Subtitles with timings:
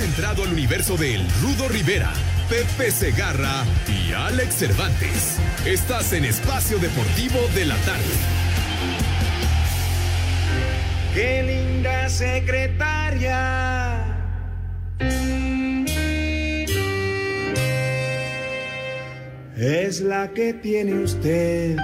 [0.00, 2.12] Entrado al universo de El Rudo Rivera,
[2.48, 5.38] Pepe Segarra y Alex Cervantes.
[5.64, 8.02] Estás en Espacio Deportivo de la Tarde.
[11.14, 14.04] ¡Qué linda secretaria!
[19.56, 21.76] Es la que tiene usted.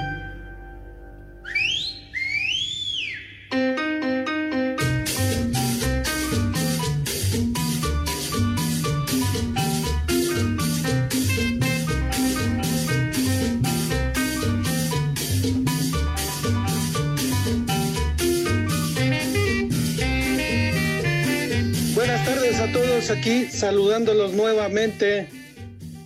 [23.31, 25.29] Aquí, saludándolos nuevamente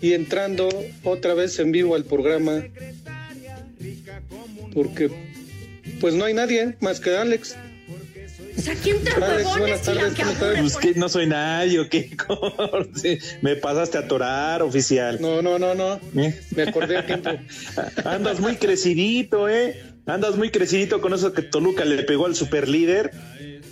[0.00, 0.68] y entrando
[1.02, 2.64] otra vez en vivo al programa.
[4.72, 5.10] Porque
[6.00, 7.56] pues no hay nadie más que Alex.
[8.56, 10.42] O sea, ¿quién te Alex, huevones buenas y la tardes, que ¿cómo estás?
[10.48, 12.10] aburre, Pues que no soy nadie, ¿o qué?
[12.94, 15.18] Sí, Me pasaste a atorar, oficial.
[15.20, 16.00] No, no, no, no.
[16.16, 16.38] ¿Eh?
[16.54, 17.30] Me acordé a tiempo.
[18.04, 19.82] Andas muy crecidito, ¿eh?
[20.06, 23.10] Andas muy crecidito con eso que Toluca le pegó al superlíder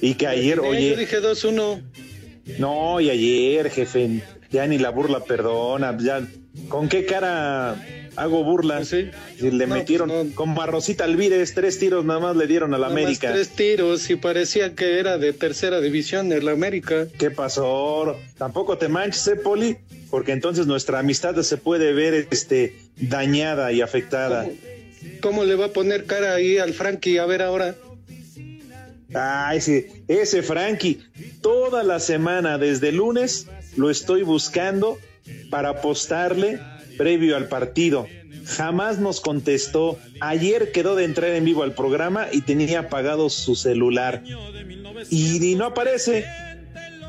[0.00, 1.82] y que ayer, Yo oye, dije 2-1.
[2.58, 6.26] No, y ayer, jefe, ya ni la burla perdona, ya,
[6.68, 7.76] ¿con qué cara
[8.16, 8.84] hago burla?
[8.84, 9.10] Sí.
[9.38, 10.34] Si le No, metieron pues no.
[10.34, 13.32] con Barrosita Alvírez, tres tiros nada más le dieron a la Nada más América.
[13.32, 17.06] tres tiros y parecía que era de tercera división en la América.
[17.18, 18.16] ¿Qué pasó?
[18.36, 19.76] Tampoco te manches, ¿eh, Poli?
[20.10, 24.46] Porque entonces nuestra amistad se puede ver este, dañada y afectada.
[25.22, 27.16] ¿Cómo le va a poner cara ahí al Frankie?
[27.18, 27.74] A ver ahora.
[29.14, 31.00] Ay, sí, ese Frankie,
[31.40, 33.46] toda la semana, desde lunes,
[33.76, 34.98] lo estoy buscando
[35.50, 36.60] para apostarle
[36.96, 38.06] previo al partido.
[38.46, 39.98] Jamás nos contestó.
[40.20, 44.22] Ayer quedó de entrar en vivo al programa y tenía apagado su celular.
[45.10, 46.24] Y, y no aparece.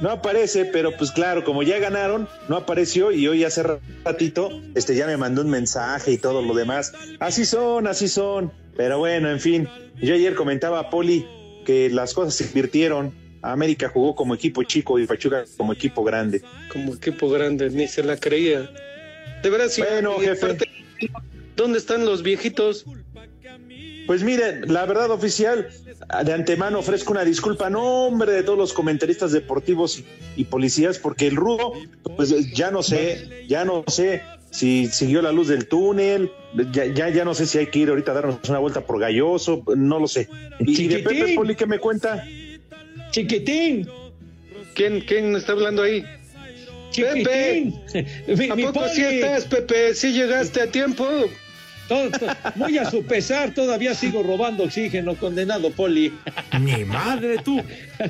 [0.01, 3.63] No aparece, pero pues claro, como ya ganaron, no apareció y hoy hace
[4.03, 6.91] ratito este ya me mandó un mensaje y todo lo demás.
[7.19, 8.51] Así son, así son.
[8.75, 9.69] Pero bueno, en fin,
[10.01, 11.25] yo ayer comentaba a Poli
[11.63, 13.13] que las cosas se invirtieron.
[13.41, 16.41] América jugó como equipo chico y Pachuca como equipo grande.
[16.71, 18.69] Como equipo grande, ni se la creía.
[19.41, 20.57] De veras, sí, Bueno, jefe.
[21.55, 22.85] ¿Dónde están los viejitos?
[24.07, 25.69] Pues mire, la verdad oficial,
[26.25, 30.03] de antemano ofrezco una disculpa a nombre de todos los comentaristas deportivos
[30.35, 31.73] y policías, porque el rudo,
[32.17, 34.21] pues ya no sé, ya no sé
[34.53, 36.31] si siguió la luz del túnel,
[36.71, 38.99] ya, ya, ya no sé si hay que ir ahorita a darnos una vuelta por
[38.99, 40.29] Galloso, no lo sé.
[40.59, 41.33] Y de Pepe.
[41.33, 42.23] Poli, ¿qué me cuenta?
[43.09, 43.89] Chiquitín,
[44.75, 46.05] ¿Quién, quién está hablando ahí?
[46.91, 47.81] chiquitín.
[48.27, 49.95] Mi, ¿A mi poco sí estás, Pepe?
[49.95, 51.07] ¿Sí llegaste a tiempo?
[51.93, 56.13] Todo- todo- muy a su pesar, todavía sigo robando oxígeno, condenado Poli.
[56.59, 57.61] Mi madre, tú.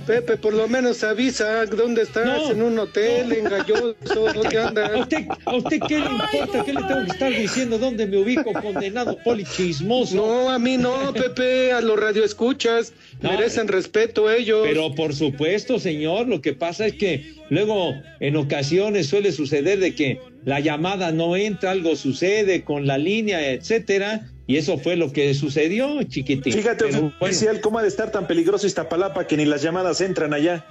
[0.07, 3.95] Pepe, por lo menos avisa dónde estás, No, en un hotel, en Galloso,
[4.33, 4.91] ¿dónde ¿A andas?
[5.01, 6.63] usted, ¿A usted qué le importa?
[6.66, 7.77] ¿Qué le tengo que estar diciendo?
[7.77, 10.15] ¿Dónde me ubico, condenado Poli chismoso?
[10.15, 13.31] No, a mí no, Pepe, a los radioescuchas, No.
[13.31, 14.61] merecen respeto ellos.
[14.67, 19.94] Pero por supuesto, señor, lo que pasa es que luego en ocasiones suele suceder de
[19.95, 25.12] que la llamada no entra, algo sucede con la línea, etcétera, y eso fue lo
[25.12, 26.54] que sucedió, chiquitín.
[26.54, 30.02] Fíjate, Pero, bueno, oficial, cómo ha de estar tan peligroso Iztapalapa que ni las llamadas
[30.02, 30.66] entran allá.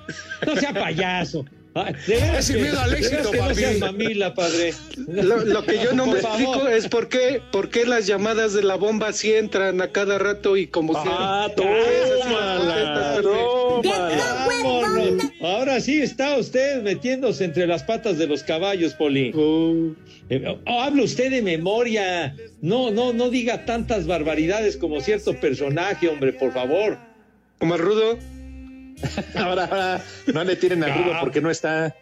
[0.47, 1.45] no sea payaso.
[2.37, 3.55] Es sin que- miedo al éxito, que no papi.
[3.55, 4.75] seas mamila, padre.
[5.09, 6.41] Lo, lo que yo no Por me favor.
[6.41, 10.19] explico es por qué, por qué las llamadas de la bomba sí entran a cada
[10.19, 11.55] rato y como Ah, si...
[11.57, 13.17] tómala.
[15.41, 19.33] Ahora sí está usted metiéndose entre las patas de los caballos, Poli.
[19.35, 19.93] Oh,
[20.29, 22.37] Eh, oh, hable usted de memoria.
[22.61, 26.99] No, no, no diga tantas barbaridades como cierto personaje, hombre, por favor.
[27.59, 28.19] como el rudo.
[29.35, 31.95] Ahora, ahora, no le tiren al rudo porque no está.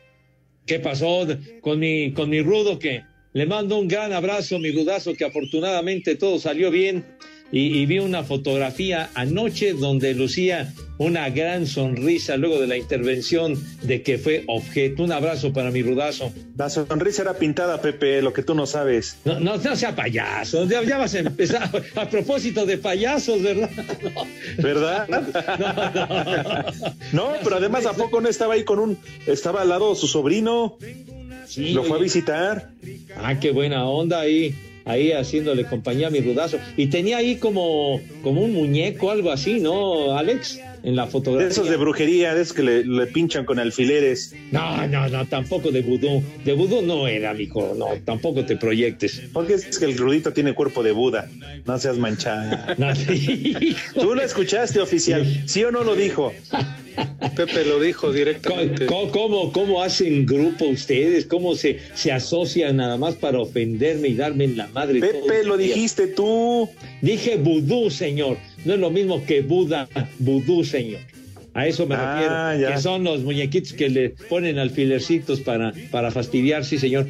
[0.67, 1.26] ¿Qué pasó
[1.61, 2.79] con mi, con mi rudo?
[2.79, 3.02] Que
[3.32, 7.05] le mando un gran abrazo, mi rudazo, que afortunadamente todo salió bien.
[7.52, 13.58] Y, y vi una fotografía anoche donde lucía una gran sonrisa luego de la intervención
[13.82, 15.02] de que fue objeto.
[15.02, 16.31] Un abrazo para mi rudazo.
[16.58, 19.17] La sonrisa era pintada, Pepe, lo que tú no sabes.
[19.25, 21.70] No, no, no sea payaso, ya, ya vas a empezar.
[21.97, 23.70] A propósito de payasos, ¿verdad?
[24.02, 24.26] No.
[24.62, 25.08] ¿Verdad?
[27.12, 28.99] No, pero además, ¿a poco no estaba ahí con un.
[29.26, 30.76] Estaba al lado su sobrino?
[31.47, 32.73] Sí, Lo fue a visitar.
[33.17, 34.55] Ah, qué buena onda ahí,
[34.90, 36.58] ahí haciéndole compañía a mi rudazo.
[36.76, 40.60] Y tenía ahí como, como un muñeco, algo así, ¿no, Alex?
[40.82, 41.48] En la De fotografía.
[41.48, 44.34] esos de brujería, de esos que le, le pinchan con alfileres.
[44.50, 46.22] No, no, no, tampoco de vudú.
[46.44, 47.74] De vudú no era, mijo.
[47.76, 49.22] No, tampoco te proyectes.
[49.32, 51.28] Porque es que el Rudito tiene cuerpo de Buda.
[51.66, 52.74] No seas manchada.
[52.78, 52.88] No.
[54.00, 55.26] Tú lo escuchaste, oficial.
[55.46, 56.32] ¿Sí o no lo dijo?
[57.36, 58.86] Pepe lo dijo directamente.
[58.86, 61.26] ¿Cómo, cómo, cómo hacen grupo ustedes?
[61.26, 65.00] ¿Cómo se, se asocian nada más para ofenderme y darme en la madre?
[65.00, 65.74] Pepe, lo día?
[65.74, 66.68] dijiste tú.
[67.00, 68.36] Dije vudú, señor.
[68.64, 71.00] No es lo mismo que Buda, vudú, señor.
[71.54, 72.68] A eso me Ah, refiero.
[72.70, 72.76] ya.
[72.76, 77.06] Que son los muñequitos que le ponen alfilercitos para, para fastidiar, sí, señor.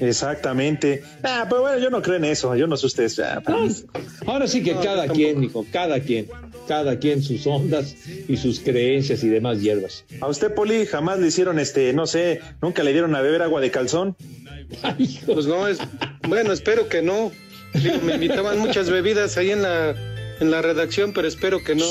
[0.00, 1.02] Exactamente.
[1.22, 2.54] Ah, pero bueno, yo no creo en eso.
[2.56, 3.18] Yo no sé ustedes.
[3.18, 3.68] Ah, No,
[4.26, 6.26] ahora sí que No, cada quien, mijo, cada quien.
[6.68, 7.96] Cada quien sus ondas
[8.28, 10.04] y sus creencias y demás hierbas.
[10.20, 13.60] A usted, Poli, jamás le hicieron este, no sé, nunca le dieron a beber agua
[13.60, 14.16] de calzón.
[14.82, 15.34] Ay, hijo.
[15.34, 15.78] Pues no, es
[16.28, 17.32] bueno, espero que no.
[17.74, 19.94] Digo, me invitaban muchas bebidas ahí en la
[20.40, 21.86] en la redacción, pero espero que no.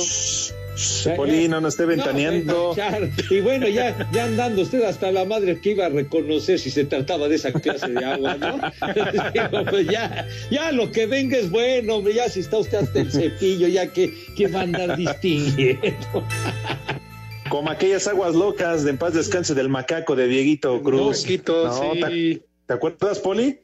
[1.04, 1.50] Ya, Poli, ya.
[1.50, 2.70] no nos esté ventaneando.
[2.70, 3.10] No, Char.
[3.30, 6.86] y bueno, ya, ya andando usted hasta la madre que iba a reconocer si se
[6.86, 8.58] trataba de esa clase de agua, ¿no?
[9.34, 13.00] Digo, pues ya, ya lo que venga es bueno, hombre, ya si está usted hasta
[13.00, 16.24] el cepillo, ya que, que va a andar distinguiendo.
[17.50, 21.26] Como aquellas aguas locas de en paz descanse del macaco de Dieguito Cruz.
[21.48, 22.00] No, sí.
[22.00, 23.60] ¿te, te acuerdas, Poli?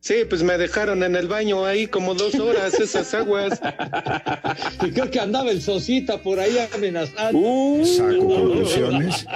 [0.00, 3.60] Sí, pues me dejaron en el baño ahí como dos horas esas aguas.
[4.86, 7.38] Y creo que andaba el Sosita por ahí amenazando.
[7.38, 9.26] Uh, Saco conclusiones.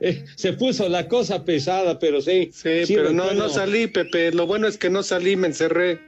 [0.00, 2.50] Eh, Se puso la cosa pesada, pero sí.
[2.52, 4.32] Sí, sí pero no, no salí, Pepe.
[4.32, 5.98] Lo bueno es que no salí, me encerré.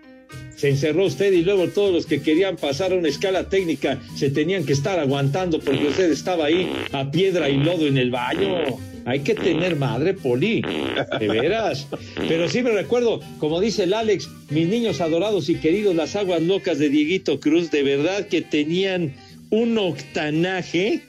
[0.56, 4.30] se encerró usted y luego todos los que querían pasar a una escala técnica se
[4.30, 8.64] tenían que estar aguantando porque usted estaba ahí a piedra y lodo en el baño.
[9.08, 10.60] Hay que tener madre, Poli,
[11.18, 11.86] de veras.
[12.28, 16.42] Pero sí me recuerdo, como dice el Alex, mis niños adorados y queridos, las aguas
[16.42, 19.14] locas de Dieguito Cruz, de verdad que tenían
[19.50, 21.00] un octanaje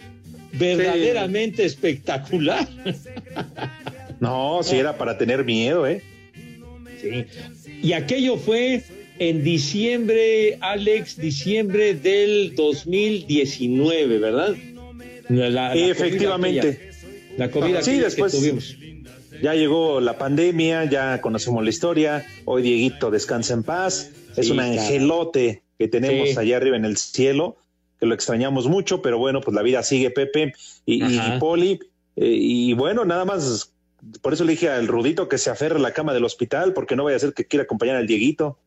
[0.53, 2.67] verdaderamente espectacular.
[4.19, 6.01] no, si era para tener miedo, ¿eh?
[7.01, 7.25] Sí.
[7.81, 8.81] Y aquello fue
[9.19, 14.55] en diciembre, Alex, diciembre del 2019, ¿verdad?
[15.29, 16.88] La- la- Efectivamente.
[17.39, 18.75] La comida Sí, aquella después- que tuvimos.
[19.41, 22.25] Ya llegó la pandemia, ya conocemos la historia.
[22.45, 24.11] Hoy Dieguito descansa en paz.
[24.35, 24.71] es Sí, un claro.
[24.73, 26.37] angelote que tenemos Sí.
[26.37, 27.57] allá arriba en el cielo,
[27.99, 30.53] que lo extrañamos mucho, pero bueno, pues la vida sigue, Pepe
[30.85, 31.01] y.
[31.39, 31.79] Poli.
[32.15, 33.73] eh, y bueno, nada más,
[34.21, 36.95] por eso le dije al Rudito que se aferre a la cama del hospital, porque
[36.97, 38.59] no vaya a ser que quiera acompañar al Dieguito.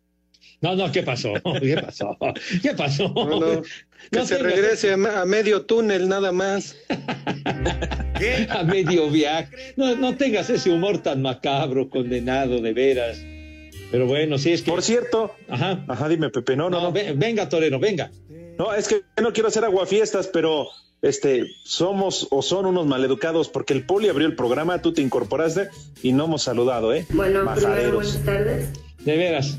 [0.63, 1.33] No, no, ¿qué pasó?
[1.61, 2.17] ¿Qué pasó?
[2.63, 3.13] ¿Qué pasó?
[3.15, 3.63] No, no,
[4.11, 6.77] que No se tengas- regrese a medio túnel nada más.
[8.51, 9.55] a medio viaje.
[9.77, 13.19] No, no tengas ese humor tan macabro, condenado, de veras.
[13.91, 14.71] Pero bueno, sí es que.
[14.71, 15.85] Por cierto, Ajá.
[15.89, 16.93] ajá, dime, Pepe, no, no, No, no.
[16.93, 18.11] ve- venga, Torero, venga.
[18.59, 20.69] No, es que no quiero hacer aguafiestas, pero
[21.03, 25.69] este somos o son unos maleducados porque el Poli abrió el programa, tú te incorporaste
[26.03, 27.05] y no hemos saludado, ¿eh?
[27.11, 28.69] Bueno, primero buenas tardes.
[29.05, 29.59] De veras.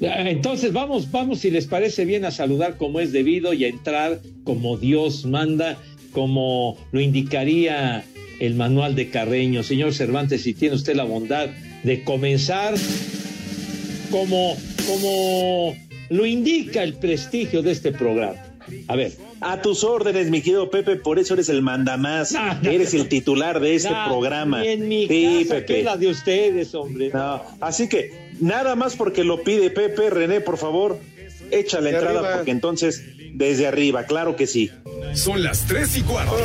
[0.00, 4.18] Entonces vamos, vamos, si les parece bien, a saludar como es debido y a entrar
[4.44, 5.78] como Dios manda,
[6.12, 8.04] como lo indicaría
[8.40, 9.62] el manual de Carreño.
[9.62, 11.48] Señor Cervantes, si tiene usted la bondad
[11.82, 12.74] de comenzar
[14.10, 15.76] como, como
[16.10, 18.36] lo indica el prestigio de este programa.
[18.88, 19.12] A ver.
[19.44, 23.08] A tus órdenes, mi querido Pepe, por eso eres el mandamás, No, no, eres el
[23.08, 24.64] titular de este programa.
[24.64, 25.78] en mi sí, casa, que Pepe.
[25.80, 27.10] es la de ustedes, hombre.
[27.60, 31.00] Así que nada más porque lo pide Pepe, René, por favor,
[31.52, 32.36] echa la entrada arriba.
[32.36, 33.02] porque entonces
[33.34, 34.70] desde arriba, claro que sí.
[35.14, 36.36] Son las 3 y cuarto.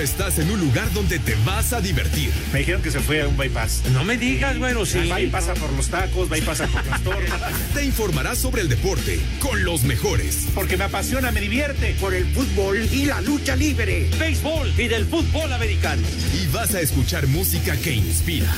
[0.00, 2.32] Ahora estás en un lugar donde te vas a divertir.
[2.54, 3.82] Me dijeron que se fue a un bypass.
[3.92, 5.06] No me digas, bueno, sí.
[5.10, 7.52] Va y pasa por los tacos, va y pasa por las tortas.
[7.74, 10.46] Te informarás sobre el deporte con los mejores.
[10.54, 11.94] Porque me apasiona, me divierte.
[12.00, 14.08] Por el fútbol y la lucha libre.
[14.18, 16.00] Béisbol y del fútbol americano.
[16.32, 18.50] Y vas a escuchar música que inspira.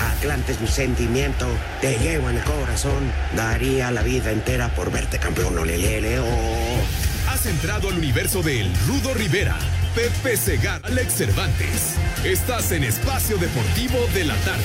[0.00, 1.46] Atlante es mi sentimiento,
[1.80, 3.12] te llevo en el corazón.
[3.36, 7.08] Daría la vida entera por verte campeón, olelele, oh.
[7.28, 9.58] Has entrado al universo de El Rudo Rivera,
[9.98, 11.96] Pepe Segar, Alex Cervantes.
[12.24, 14.62] Estás en Espacio Deportivo de la Tarde.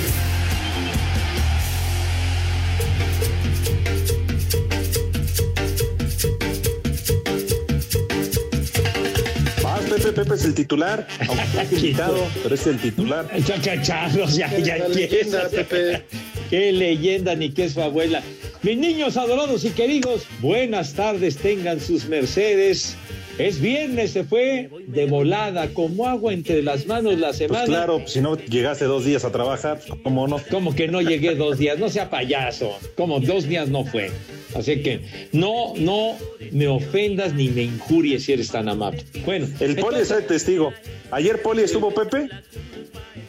[9.64, 13.28] Vas, Pepe, Pepe es el titular, aunque es invitado, pero es el titular.
[13.44, 15.50] Chachacharros, ya, ya empieza.
[15.50, 16.06] Pepe.
[16.52, 18.22] Qué leyenda ni qué es su abuela.
[18.62, 22.96] Mis niños adorados y queridos, buenas tardes tengan sus mercedes.
[23.38, 27.66] Es viernes, se fue de volada, como agua entre las manos la Pues semana.
[27.66, 30.40] claro, si no llegaste dos días a trabajar, ¿cómo no?
[30.52, 34.12] Como que no llegué dos días, no sea payaso, como dos días no fue.
[34.56, 36.16] Así que no, no
[36.52, 39.04] me ofendas ni me injuries si eres tan amable.
[39.26, 40.72] Bueno, El Poli entonces, está de testigo.
[41.10, 42.30] Ayer Poli estuvo Pepe.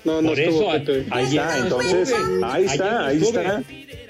[0.05, 1.07] No, no por estuvo eso Pepe.
[1.11, 3.63] Ahí ayer está, no entonces, ahí está, ahí está.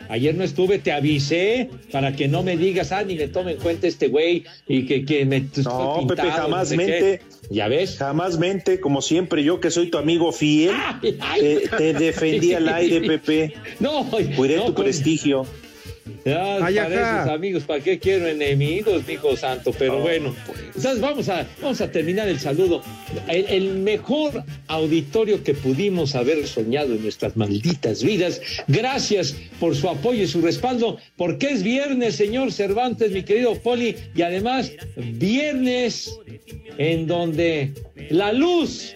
[0.08, 3.58] Ayer no estuve, te avisé para que no me digas, ah, ni me tome en
[3.58, 6.82] cuenta este güey y que, que me No, pintado, Pepe, jamás sé qué.
[6.86, 7.20] mente.
[7.50, 7.96] Ya ves.
[7.98, 11.40] Jamás mente, como siempre, yo que soy tu amigo fiel, Ay, ay.
[11.40, 13.54] te, te defendí al aire, Pepe.
[13.80, 14.04] No,
[14.36, 15.46] Cuidé no, tu con- prestigio.
[16.24, 19.72] Ya, Ay, para esos amigos, ¿para qué quiero enemigos, hijo santo?
[19.78, 20.34] Pero bueno,
[20.66, 22.82] entonces vamos a, vamos a terminar el saludo.
[23.28, 28.40] El, el mejor auditorio que pudimos haber soñado en nuestras malditas vidas.
[28.68, 33.96] Gracias por su apoyo y su respaldo, porque es viernes, señor Cervantes, mi querido Poli,
[34.14, 36.18] y además viernes
[36.78, 37.72] en donde
[38.10, 38.94] la luz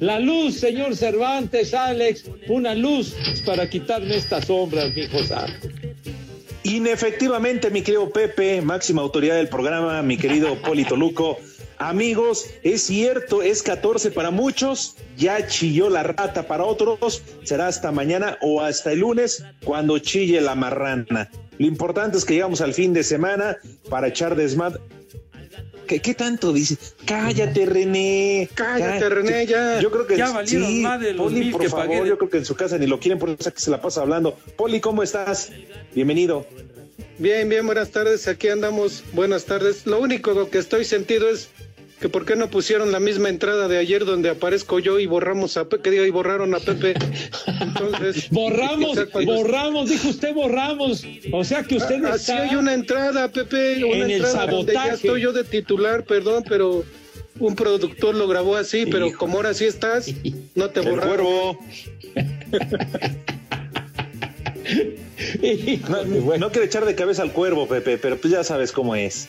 [0.00, 5.68] la luz, señor Cervantes, Alex, una luz para quitarme estas sombras, mi hijo santo.
[6.64, 11.38] Inefectivamente, mi querido Pepe, máxima autoridad del programa, mi querido Polito Luco.
[11.78, 17.92] Amigos, es cierto, es 14 para muchos, ya chilló la rata para otros, será hasta
[17.92, 21.30] mañana o hasta el lunes cuando chille la marrana.
[21.58, 24.80] Lo importante es que llegamos al fin de semana para echar desmadre.
[25.88, 26.76] ¿Qué, qué tanto dice?
[27.06, 28.48] Cállate, René.
[28.54, 29.80] Cállate, René, ya.
[29.80, 32.08] Yo creo que Ya valieron sí, más de los Poli, mil por que favor, pagué
[32.08, 33.80] yo creo que en su casa ni lo quieren, por eso es que se la
[33.80, 34.38] pasa hablando.
[34.56, 35.50] Poli, ¿cómo estás?
[35.94, 36.46] Bienvenido.
[37.16, 38.28] Bien, bien, buenas tardes.
[38.28, 39.02] Aquí andamos.
[39.12, 39.86] Buenas tardes.
[39.86, 41.48] Lo único que estoy sentido es
[42.00, 45.56] que por qué no pusieron la misma entrada de ayer donde aparezco yo y borramos
[45.56, 46.94] a Pepe, que diga, y borraron a Pepe.
[47.60, 51.04] Entonces, Borramos, borramos, dijo usted borramos.
[51.32, 52.42] O sea que usted no Así está.
[52.44, 56.44] hay una entrada, Pepe, una En el entrada donde ya estoy yo de titular, perdón,
[56.48, 56.84] pero
[57.40, 59.18] un productor lo grabó así, pero Hijo.
[59.18, 60.08] como ahora sí estás,
[60.54, 61.16] no te El borraron.
[61.26, 61.58] cuervo.
[65.88, 66.04] No,
[66.38, 69.28] no quiero echar de cabeza al cuervo, Pepe, pero pues ya sabes cómo es.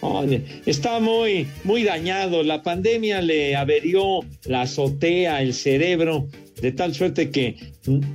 [0.00, 2.42] Oye, está muy, muy dañado.
[2.42, 6.28] La pandemia le averió la azotea, el cerebro,
[6.60, 7.56] de tal suerte que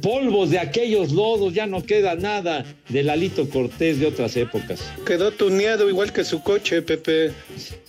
[0.02, 4.82] polvos de aquellos lodos ya no queda nada de Lalito Cortés de otras épocas.
[5.06, 7.32] Quedó tuneado igual que su coche, Pepe.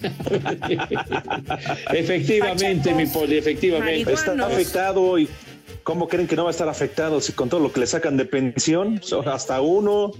[1.92, 4.12] efectivamente, mi poli, efectivamente.
[4.12, 5.28] Está afectado y
[5.84, 8.16] ¿cómo creen que no va a estar afectado si con todo lo que le sacan
[8.16, 9.00] de pensión?
[9.26, 10.12] Hasta uno.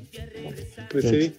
[0.90, 1.32] Pues sí.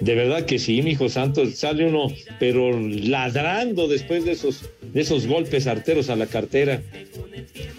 [0.00, 2.08] De verdad que sí, mi hijo santo, sale uno,
[2.40, 6.82] pero ladrando después de esos, de esos golpes arteros a la cartera.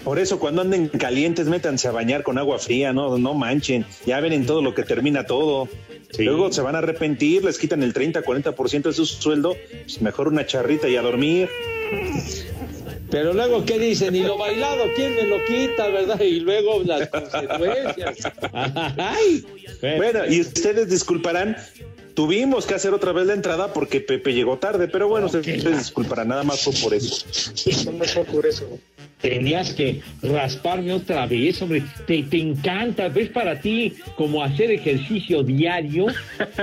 [0.04, 3.86] Por eso cuando anden calientes, métanse a bañar con agua fría, no, no manchen.
[4.06, 5.68] Ya ven en todo lo que termina todo.
[6.12, 6.24] Sí.
[6.24, 10.46] Luego se van a arrepentir, les quitan el 30-40% de su sueldo, pues mejor una
[10.46, 11.50] charrita y a dormir.
[13.10, 14.16] Pero luego, ¿qué dicen?
[14.16, 16.20] Y lo bailado, ¿quién me lo quita, verdad?
[16.20, 18.18] Y luego las consecuencias.
[18.98, 19.46] Ay.
[19.82, 21.56] Bueno, y ustedes disculparán,
[22.14, 26.28] tuvimos que hacer otra vez la entrada porque Pepe llegó tarde, pero bueno, ustedes disculparán,
[26.30, 27.26] nada más fue por eso.
[27.92, 28.80] No fue por eso.
[29.22, 31.84] Tenías que rasparme otra vez, hombre.
[32.06, 36.06] Te, te encanta, ves para ti como hacer ejercicio diario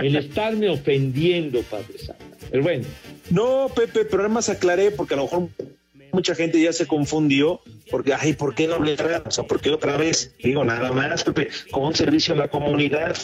[0.01, 2.25] el estarme ofendiendo, Padre Santo.
[2.51, 2.85] Pero bueno,
[3.31, 5.49] No, Pepe, pero nada más aclaré porque a lo mejor
[6.15, 9.71] mucha gente ya se confundió porque, ay, ¿por qué no le O sea, ¿por qué
[9.71, 10.35] otra vez?
[10.43, 13.17] Digo, nada más, Pepe, como un servicio a la comunidad.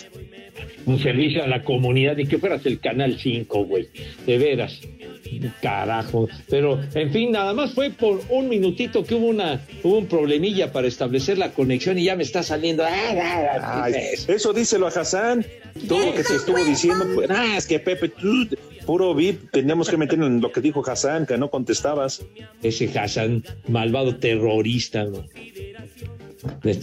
[0.86, 3.88] un servicio a la comunidad y que fueras el Canal 5, güey.
[4.26, 4.80] De veras.
[5.62, 6.28] Carajo.
[6.48, 10.72] Pero, en fin, nada más fue por un minutito que hubo una hubo un problemilla
[10.72, 12.84] para establecer la conexión y ya me está saliendo.
[12.84, 13.94] Ah, ah, ah, Ay,
[14.26, 15.46] eso díselo a Hassan.
[15.88, 18.48] Todo lo que te estuvo diciendo, pues, ah, es que Pepe, tú,
[18.90, 22.24] puro VIP, teníamos que meter en lo que dijo Hassan, que no contestabas.
[22.60, 25.24] Ese Hassan, malvado terrorista, ¿no?
[26.64, 26.74] De,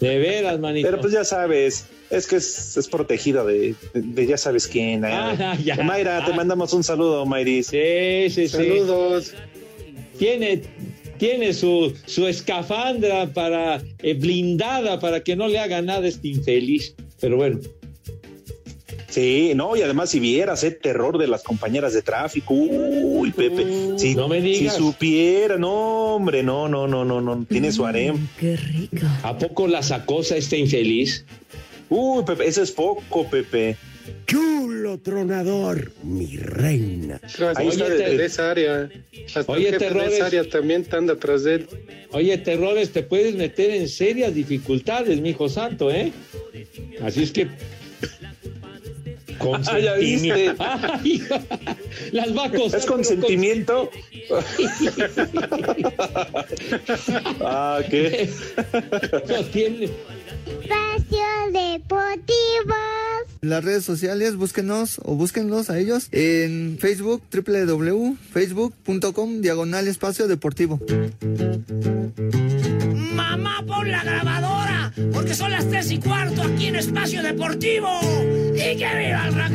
[0.00, 0.86] de veras, manito.
[0.86, 5.02] Pero pues ya sabes, es que es, es protegida de, de- de ya sabes quién.
[5.02, 5.08] ¿eh?
[5.12, 5.76] Ah, ya.
[5.82, 6.36] Mayra, te Ah.
[6.36, 7.68] mandamos un saludo, Mayris.
[7.68, 7.78] Sí,
[8.28, 8.48] sí, sí.
[8.48, 9.32] Saludos.
[10.18, 10.60] Tiene,
[11.16, 16.28] tiene su, su escafandra para, eh, blindada para que no le haga nada a este
[16.28, 16.94] infeliz.
[17.18, 17.60] Pero bueno,
[19.14, 23.64] Sí, no, y además si vieras, el terror de las compañeras de tráfico, uy, Pepe,
[23.96, 24.74] si, no me si digas.
[24.76, 28.26] supiera, no, hombre, no, no, no, no, no, tiene su harem.
[28.40, 29.06] Qué rico.
[29.22, 31.24] ¿a poco la acosa este infeliz?
[31.88, 33.76] Uy, Pepe, eso es poco, Pepe.
[34.26, 37.20] Chulo tronador, mi reina.
[37.20, 38.90] Tras Ahí está de, el- de esa área.
[39.32, 40.10] Hasta Oye, el Terrores.
[40.10, 41.68] de esa área también anda atrás de él.
[42.10, 46.12] Oye, terrores, te puedes meter en serias dificultades, mi hijo santo, ¿eh?
[47.00, 47.46] Así es que
[49.66, 50.54] Ah, ya viste.
[50.58, 51.22] Ay,
[52.12, 53.90] las va a costar, ¿Es consentimiento?
[57.40, 58.30] ah, ¿qué?
[59.28, 59.88] No tiene.
[61.54, 62.74] Deportivo.
[63.40, 70.80] En las redes sociales, búsquenos o búsquenlos a ellos en Facebook, www.facebook.com, diagonal espacio deportivo.
[73.14, 78.00] Mamá, pon la grabadora, porque son las tres y cuarto aquí en Espacio Deportivo.
[78.54, 79.52] ¡Y que viva el rock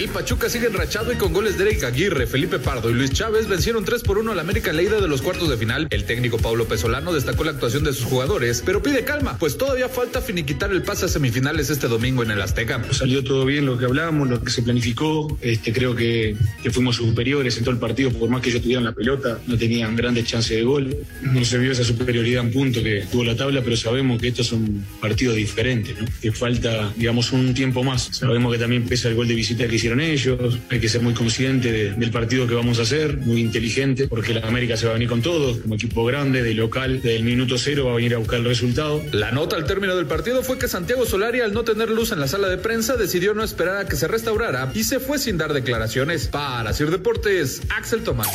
[0.00, 3.48] El Pachuca sigue enrachado y con goles de Eric Aguirre, Felipe Pardo y Luis Chávez
[3.48, 5.88] vencieron 3 por 1 al América en la ida de los cuartos de final.
[5.90, 9.90] El técnico Pablo Pesolano destacó la actuación de sus jugadores, pero pide calma, pues todavía
[9.90, 12.82] falta finiquitar el pase a semifinales este domingo en el Azteca.
[12.92, 15.36] Salió todo bien lo que hablábamos, lo que se planificó.
[15.42, 18.84] Este, creo que, que fuimos superiores en todo el partido, por más que ellos tuvieran
[18.84, 20.96] la pelota, no tenían grandes chances de gol.
[21.20, 24.46] No se vio esa superioridad en punto que tuvo la tabla, pero sabemos que estos
[24.46, 26.06] son partidos diferentes, ¿no?
[26.22, 28.08] que falta, digamos, un tiempo más.
[28.12, 31.14] Sabemos que también pesa el gol de visita que hicieron ellos, hay que ser muy
[31.14, 34.90] consciente de- del partido que vamos a hacer, muy inteligente, porque la América se va
[34.92, 37.96] a venir con todo, como equipo grande, de local, desde el minuto cero va a
[37.96, 39.02] venir a buscar el resultado.
[39.12, 42.20] La nota al término del partido fue que Santiago Solari, al no tener luz en
[42.20, 45.38] la sala de prensa, decidió no esperar a que se restaurara y se fue sin
[45.38, 46.28] dar declaraciones.
[46.28, 48.28] Para Sir Deportes, Axel Tomás.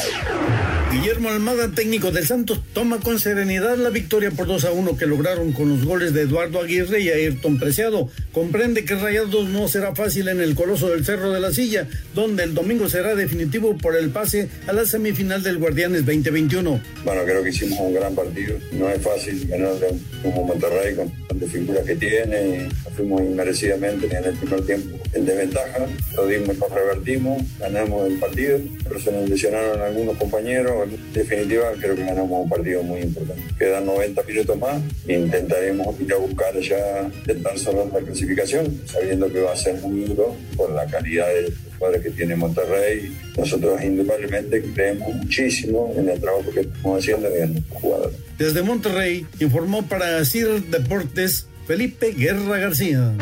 [0.91, 5.05] Guillermo Almada, técnico del Santos, toma con serenidad la victoria por 2 a 1 que
[5.05, 8.09] lograron con los goles de Eduardo Aguirre y Ayrton Preciado.
[8.31, 12.43] Comprende que Rayados no será fácil en el Coloso del Cerro de la Silla, donde
[12.43, 16.81] el domingo será definitivo por el pase a la semifinal del Guardianes 2021.
[17.03, 18.57] Bueno, creo que hicimos un gran partido.
[18.73, 19.87] No es fácil ganarle
[20.21, 22.69] como Monterrey con tantas figuras que tiene.
[22.95, 25.87] Fuimos inmerecidamente en el primer tiempo en desventaja.
[26.15, 28.59] Lo dimos, nos revertimos, ganamos el partido.
[28.83, 30.87] Pero se nos lesionaron algunos compañeros.
[30.89, 33.43] En definitiva, creo que ganamos un partido muy importante.
[33.57, 34.81] Quedan 90 minutos más.
[35.07, 40.01] Intentaremos ir a buscar ya intentar salvar la clasificación, sabiendo que va a ser muy
[40.01, 43.15] duro por la calidad de jugadores que tiene Monterrey.
[43.37, 48.15] Nosotros indudablemente creemos muchísimo en el trabajo que estamos haciendo y en los jugadores.
[48.37, 53.13] Desde Monterrey informó para CIR Deportes Felipe Guerra García.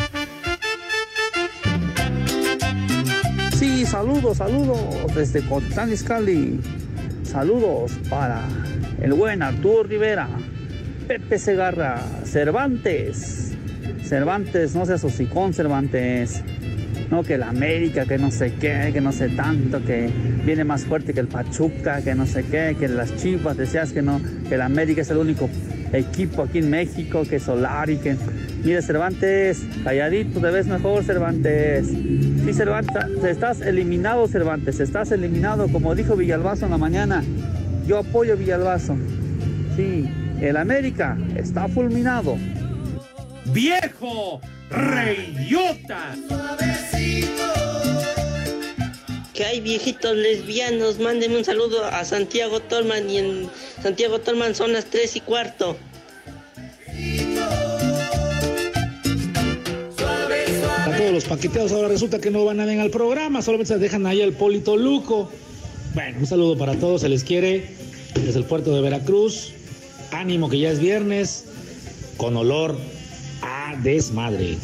[3.56, 4.80] Sí, saludos, saludos
[5.16, 6.60] desde Cotlán Izcalli.
[7.24, 8.42] Saludos para
[9.02, 10.28] el buen Arturo Rivera,
[11.08, 13.54] Pepe Segarra, Cervantes.
[14.04, 16.42] Cervantes, no seas hocicón, Cervantes.
[17.12, 20.10] No, que la América, que no sé qué, que no sé tanto, que
[20.44, 24.02] viene más fuerte que el Pachuca, que no sé qué, que las Chivas, decías que
[24.02, 25.48] no, que la América es el único
[25.94, 28.18] equipo aquí en México, que Solari, que...
[28.64, 31.88] Mire, Cervantes, calladito, te ves mejor, Cervantes.
[31.90, 37.24] Sí, Cervantes, estás eliminado, Cervantes, estás eliminado, como dijo Villalbazo en la mañana.
[37.86, 38.96] Yo apoyo a Villalbazo.
[39.76, 42.38] Sí, el América está fulminado.
[43.48, 44.40] ¡Viejo!
[44.70, 46.16] ¡Reyota!
[49.34, 53.50] Que hay viejitos lesbianos, mándenme un saludo a Santiago Tolman y en
[53.82, 55.76] Santiago Tolman son las 3 y cuarto.
[61.14, 64.22] Los paqueteados ahora resulta que no van a venir al programa, solamente se dejan ahí
[64.22, 65.30] al Polito Luco.
[65.94, 67.68] Bueno, un saludo para todos, se les quiere
[68.16, 69.54] desde el puerto de Veracruz.
[70.12, 71.46] Ánimo que ya es viernes,
[72.18, 72.76] con olor
[73.44, 74.58] a desmadre.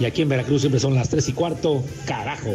[0.00, 2.52] Y aquí en Veracruz siempre son las 3 y cuarto, carajo.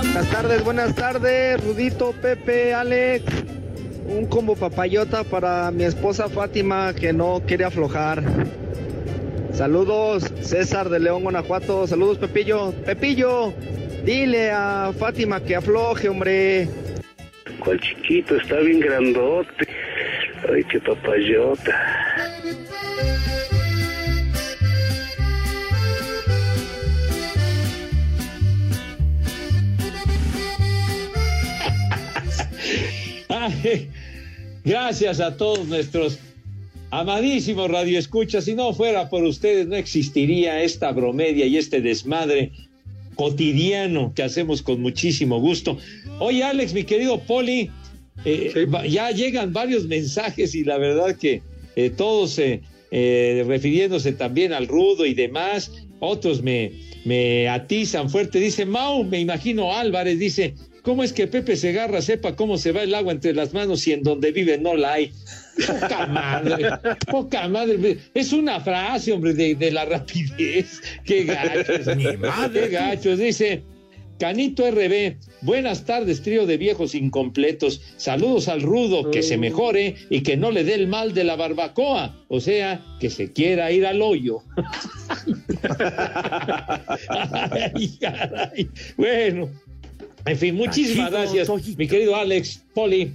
[0.00, 3.24] Buenas tardes, buenas tardes, Rudito, Pepe, Alex.
[4.08, 8.24] Un combo papayota para mi esposa Fátima que no quiere aflojar.
[9.58, 11.84] Saludos, César de León, Guanajuato.
[11.88, 12.72] Saludos, Pepillo.
[12.86, 13.52] Pepillo,
[14.04, 16.68] dile a Fátima que afloje, hombre.
[17.58, 18.36] ¿Cuál chiquito?
[18.36, 19.66] Está bien grandote.
[20.48, 21.74] Ay, qué papayota.
[33.28, 33.90] Ay,
[34.64, 36.20] gracias a todos nuestros
[36.90, 38.44] amadísimos radioescuchas.
[38.44, 42.52] Si no fuera por ustedes, no existiría esta bromedia y este desmadre
[43.14, 45.78] cotidiano que hacemos con muchísimo gusto.
[46.20, 47.70] Oye, Alex, mi querido Poli,
[48.24, 51.42] eh, ya llegan varios mensajes y la verdad que
[51.76, 55.70] eh, todos eh, refiriéndose también al rudo y demás,
[56.00, 56.72] otros me,
[57.04, 58.38] me atizan fuerte.
[58.38, 62.82] Dice Mau, me imagino Álvarez, dice, ¿cómo es que Pepe Segarra sepa cómo se va
[62.82, 65.12] el agua entre las manos y en donde vive no la hay?
[65.66, 66.70] Poca madre,
[67.10, 67.98] poca madre.
[68.14, 70.80] Es una frase, hombre, de, de la rapidez.
[71.04, 72.60] Qué gachos, Mi madre.
[72.60, 73.18] Qué gachos.
[73.18, 73.62] Dice,
[74.18, 77.80] Canito RB, buenas tardes, trío de viejos incompletos.
[77.96, 81.36] Saludos al rudo, que se mejore y que no le dé el mal de la
[81.36, 82.16] barbacoa.
[82.26, 84.40] O sea, que se quiera ir al hoyo.
[87.08, 88.68] Ay, caray.
[88.96, 89.50] Bueno,
[90.26, 93.12] en fin, muchísimas gracias, mi querido Alex, Poli.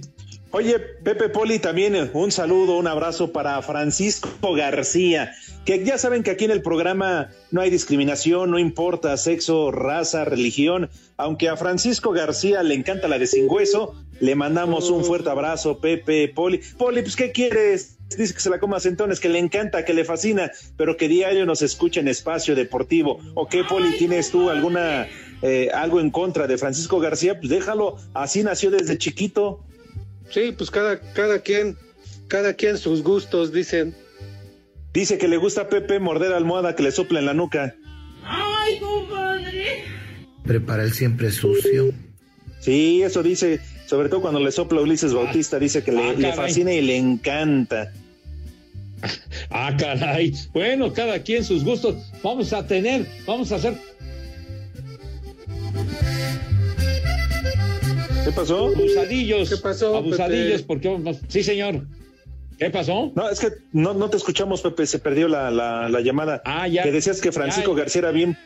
[0.56, 6.30] Oye, Pepe Poli, también un saludo, un abrazo para Francisco García, que ya saben que
[6.30, 12.12] aquí en el programa no hay discriminación, no importa sexo, raza, religión, aunque a Francisco
[12.12, 16.60] García le encanta la de sin hueso, le mandamos un fuerte abrazo, Pepe Poli.
[16.78, 17.98] Poli, pues, ¿qué quieres?
[18.16, 21.08] Dice que se la coma a centones, que le encanta, que le fascina, pero que
[21.08, 23.18] diario nos escucha en espacio deportivo.
[23.34, 25.08] ¿O qué, Poli, tienes tú alguna
[25.42, 27.40] eh, algo en contra de Francisco García?
[27.40, 29.64] Pues déjalo, así nació desde chiquito.
[30.30, 31.76] Sí, pues cada, cada quien,
[32.28, 33.94] cada quien sus gustos, dicen.
[34.92, 37.74] Dice que le gusta a Pepe morder almohada que le sopla en la nuca.
[38.22, 39.84] ¡Ay, compadre!
[40.44, 41.92] Prepara el siempre sucio.
[42.60, 46.14] Sí, eso dice, sobre todo cuando le sopla a Ulises Bautista, dice que le, Ah,
[46.16, 47.92] le fascina y le encanta.
[49.50, 50.32] Ah, caray.
[50.52, 51.96] Bueno, cada quien sus gustos.
[52.22, 53.74] Vamos a tener, vamos a hacer
[58.24, 58.68] ¿Qué pasó?
[58.68, 59.50] abusadillos.
[59.50, 60.64] ¿Qué pasó, Abusadillos, Pepe?
[60.66, 61.18] porque vamos.
[61.28, 61.86] Sí, señor.
[62.58, 63.12] ¿Qué pasó?
[63.14, 66.40] No, es que no, no te escuchamos, Pepe, se perdió la, la, la llamada.
[66.44, 66.82] Ah, ya.
[66.82, 67.80] Que decías que Francisco Ya.
[67.80, 68.36] García era bien.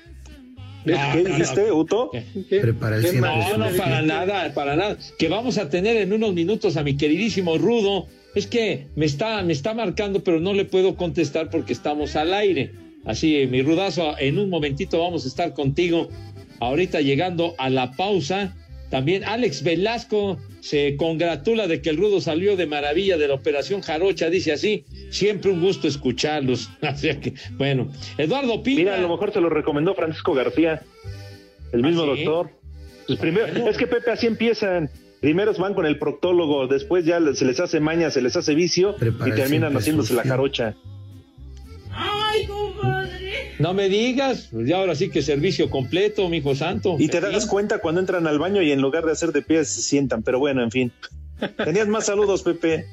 [0.97, 1.77] Ah, ¿Qué no, dijiste, no.
[1.77, 2.11] Uto?
[2.49, 3.59] Prepara el ¿Qué siempre más?
[3.59, 4.97] No, no, para nada, para nada.
[5.19, 8.07] Que vamos a tener en unos minutos a mi queridísimo Rudo.
[8.35, 12.33] Es que me está, me está marcando, pero no le puedo contestar porque estamos al
[12.33, 12.73] aire.
[13.05, 16.09] Así, mi Rudazo, en un momentito vamos a estar contigo.
[16.61, 18.57] Ahorita llegando a la pausa.
[18.91, 23.83] También Alex Velasco se congratula de que el Rudo salió de maravilla de la Operación
[23.83, 24.31] Jarocha.
[24.31, 26.71] Dice así, siempre un gusto escucharlos.
[26.83, 28.79] Así que, bueno, Eduardo Pina.
[28.79, 30.83] Mira, a lo mejor te lo recomendó Francisco García,
[31.73, 32.25] el mismo ¿Ah, sí?
[32.25, 32.51] doctor.
[33.07, 34.91] Pues primero, es que Pepe así empiezan.
[35.21, 38.95] Primero van con el proctólogo, después ya se les hace maña, se les hace vicio
[38.97, 40.77] Prepara y terminan haciéndose la jarocha.
[41.91, 42.98] ¡Ay, compadre!
[43.59, 46.97] No me digas, pues ya ahora sí que servicio completo, mijo santo.
[46.99, 49.65] Y te das cuenta cuando entran al baño y en lugar de hacer de pie
[49.65, 50.93] se sientan, pero bueno, en fin.
[51.65, 52.87] Tenías más saludos, Pepe.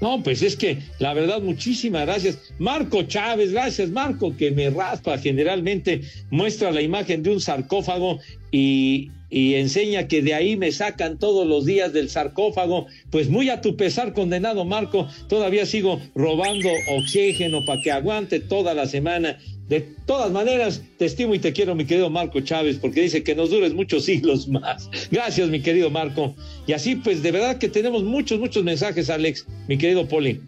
[0.00, 2.38] No, pues es que la verdad, muchísimas gracias.
[2.58, 8.20] Marco Chávez, gracias Marco, que me raspa generalmente, muestra la imagen de un sarcófago
[8.52, 12.86] y, y enseña que de ahí me sacan todos los días del sarcófago.
[13.10, 18.74] Pues muy a tu pesar, condenado Marco, todavía sigo robando oxígeno para que aguante toda
[18.74, 19.38] la semana.
[19.68, 23.34] De todas maneras, te estimo y te quiero, mi querido Marco Chávez, porque dice que
[23.34, 24.88] nos dures muchos siglos más.
[25.10, 26.34] Gracias, mi querido Marco.
[26.66, 30.40] Y así, pues, de verdad que tenemos muchos, muchos mensajes, Alex, mi querido Poli.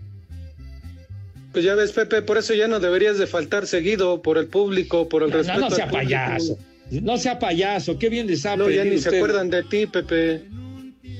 [1.53, 5.09] Pues ya ves, Pepe, por eso ya no deberías de faltar seguido por el público,
[5.09, 5.59] por el No, respeto.
[5.61, 6.59] no, no sea payaso.
[6.91, 10.43] No sea payaso, qué bien les ha No, ya ni se acuerdan de ti, Pepe.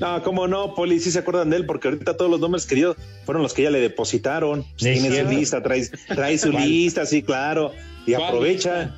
[0.01, 2.75] No, cómo no, Poli, sí se acuerdan de él, porque ahorita todos los nombres que
[2.75, 4.61] dio fueron los que ya le depositaron.
[4.79, 6.69] Es Tiene su lista, trae, trae su ¿Cuál?
[6.69, 7.73] lista, sí, claro.
[8.07, 8.97] Y ¿Cuál aprovecha.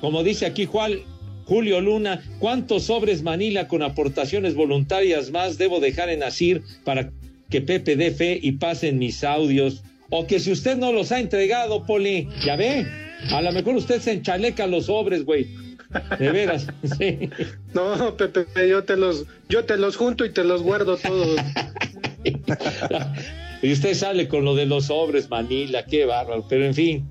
[0.00, 0.92] Como dice aquí Juan,
[1.44, 7.10] Julio Luna, ¿cuántos sobres Manila con aportaciones voluntarias más debo dejar en Asir para
[7.50, 9.82] que Pepe dé fe y pasen mis audios?
[10.10, 12.86] O que si usted no los ha entregado, Poli, ya ve,
[13.32, 15.46] a lo mejor usted se enchaleca los sobres, güey.
[16.18, 16.66] De veras,
[16.98, 17.30] sí.
[17.74, 21.40] No, Pepe, yo te los, yo te los junto y te los guardo todos.
[23.60, 26.46] Y usted sale con lo de los sobres, Manila, qué bárbaro.
[26.48, 27.08] Pero en fin,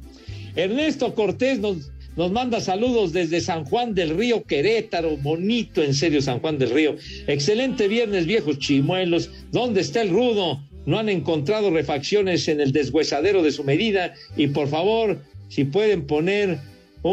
[0.55, 5.17] Ernesto Cortés nos, nos manda saludos desde San Juan del Río, Querétaro.
[5.17, 6.95] Bonito, en serio, San Juan del Río.
[7.27, 9.29] Excelente viernes, viejos chimuelos.
[9.51, 10.63] ¿Dónde está el rudo?
[10.85, 14.13] No han encontrado refacciones en el deshuesadero de su medida.
[14.37, 16.59] Y por favor, si pueden poner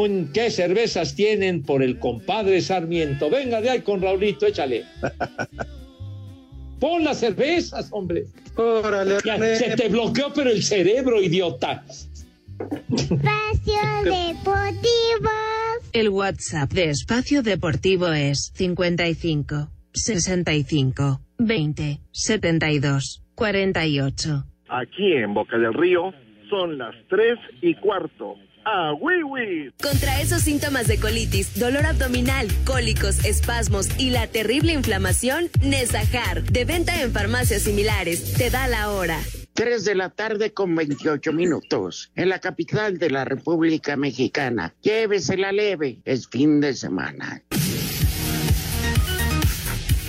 [0.03, 3.31] un qué cervezas tienen por el compadre Sarmiento.
[3.31, 4.85] Venga de ahí con Raulito, échale.
[6.81, 8.25] Pon las cervezas, hombre.
[8.57, 11.85] Órale, Ya, se te bloqueó, pero el cerebro, idiota.
[12.91, 15.31] Espacio Deportivo.
[15.93, 24.45] El WhatsApp de Espacio Deportivo es 55 65 20 72 48.
[24.69, 26.13] Aquí en Boca del Río
[26.51, 28.37] son las 3 y cuarto.
[28.67, 29.73] ¡Ah, Wiwi!
[29.83, 36.65] Contra esos síntomas de colitis, dolor abdominal, cólicos, espasmos y la terrible inflamación, Nesajar, de
[36.65, 39.19] venta en farmacias similares, te da la hora.
[39.53, 44.75] 3 de la tarde con 28 minutos, en la capital de la República Mexicana.
[44.83, 47.43] Llévesela leve, es fin de semana.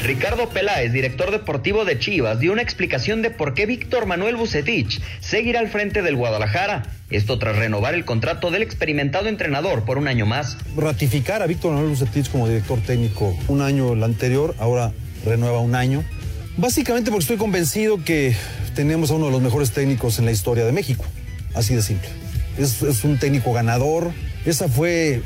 [0.06, 5.02] Ricardo Peláez, director deportivo de Chivas, dio una explicación de por qué Víctor Manuel Bucetich
[5.20, 6.84] seguirá al frente del Guadalajara.
[7.10, 10.60] Esto tras renovar el contrato del experimentado entrenador por un año más.
[10.78, 14.91] Ratificar a Víctor Manuel Bucetich como director técnico un año el anterior, ahora
[15.26, 16.04] renueva un año.
[16.56, 18.36] Básicamente porque estoy convencido que
[18.76, 21.04] tenemos a uno de los mejores técnicos en la historia de México.
[21.56, 22.10] Así de simple.
[22.60, 24.12] Es, es un técnico ganador.
[24.46, 25.24] Esa fue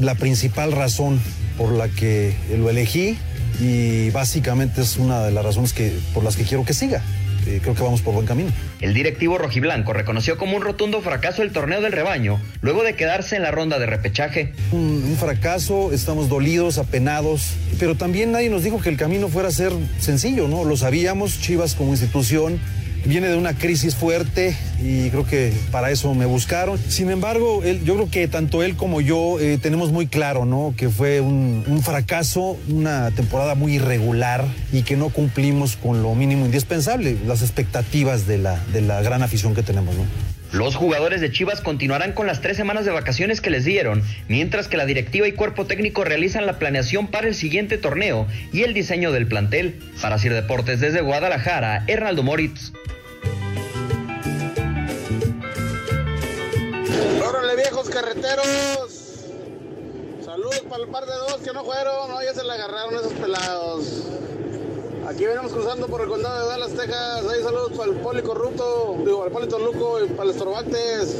[0.00, 1.20] la principal razón
[1.58, 3.18] por la que lo elegí
[3.60, 7.02] y básicamente es una de las razones que, por las que quiero que siga.
[7.46, 8.50] Eh, creo que vamos por buen camino.
[8.80, 13.34] El directivo rojiblanco reconoció como un rotundo fracaso el torneo del rebaño luego de quedarse
[13.34, 14.52] en la ronda de repechaje.
[14.70, 19.48] Un, un, fracaso, estamos dolidos, apenados, pero también nadie nos dijo que el camino fuera
[19.48, 20.64] a ser sencillo, ¿no?
[20.64, 22.60] Lo sabíamos, Chivas como institución
[23.04, 26.78] viene de una crisis fuerte y creo que para eso me buscaron.
[26.78, 30.74] Sin embargo, yo creo que tanto él como yo eh, tenemos muy claro, ¿no?
[30.76, 36.14] Que fue un, un, fracaso, una temporada muy irregular y que no cumplimos con lo
[36.14, 40.04] mínimo indispensable, las expectativas de la, de la gran afición que tenemos, ¿no?
[40.52, 44.68] Los jugadores de Chivas continuarán con las tres semanas de vacaciones que les dieron, mientras
[44.68, 48.74] que la directiva y cuerpo técnico realizan la planeación para el siguiente torneo y el
[48.74, 49.80] diseño del plantel.
[50.02, 52.72] Para Sir Deportes desde Guadalajara, Hernaldo Moritz.
[57.26, 59.02] ¡Órale, viejos carreteros!
[60.24, 63.12] Saludos para el par de dos que no fueron, no, ya se le agarraron esos
[63.12, 63.84] pelados.
[65.06, 67.24] Aquí venimos cruzando por el condado de Dallas, Texas.
[67.28, 71.16] Ahí saludos para el poli corrupto, digo, al poli Toluco y para los Torbantes.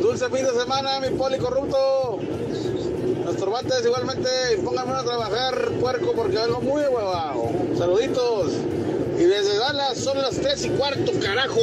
[0.00, 2.18] Dulce fin de semana, mi poli corrupto.
[3.24, 4.28] Los Torbantes igualmente,
[4.64, 7.50] pónganme a trabajar, puerco, porque vengo muy huevado.
[7.76, 8.52] Saluditos.
[9.18, 11.60] Y desde Dallas son las tres y cuarto, carajo.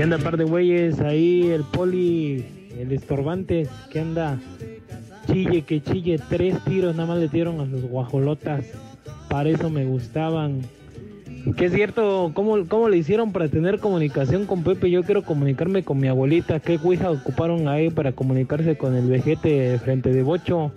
[0.00, 0.98] ¿Qué anda, par de güeyes?
[1.00, 2.42] Ahí el poli,
[2.78, 4.38] el estorbante, ¿qué anda?
[5.26, 8.64] Chille, que chille, tres tiros nada más le dieron a sus guajolotas.
[9.28, 10.62] Para eso me gustaban.
[11.54, 14.90] Que es cierto, ¿cómo, ¿cómo le hicieron para tener comunicación con Pepe?
[14.90, 16.60] Yo quiero comunicarme con mi abuelita.
[16.60, 20.72] ¿Qué cuija ocuparon ahí para comunicarse con el vejete frente de Bocho?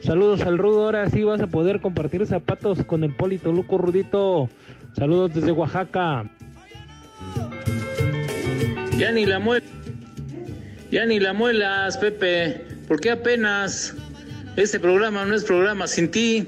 [0.00, 4.48] Saludos al Rudo, ahora sí vas a poder compartir zapatos con el Polito Luco Rudito.
[4.94, 6.24] Saludos desde Oaxaca.
[9.02, 9.68] Ya ni la muelas,
[10.92, 13.96] ya ni la muelas, Pepe, porque apenas
[14.54, 16.46] este programa no es programa sin ti.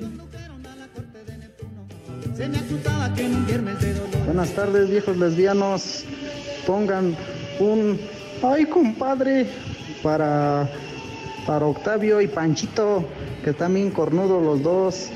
[4.25, 6.05] Buenas tardes, viejos lesbianos.
[6.65, 7.17] Pongan
[7.59, 7.99] un
[8.45, 9.49] ay, compadre,
[10.01, 10.71] para,
[11.49, 13.05] para Octavio y Panchito,
[13.43, 15.11] que están bien cornudos los dos.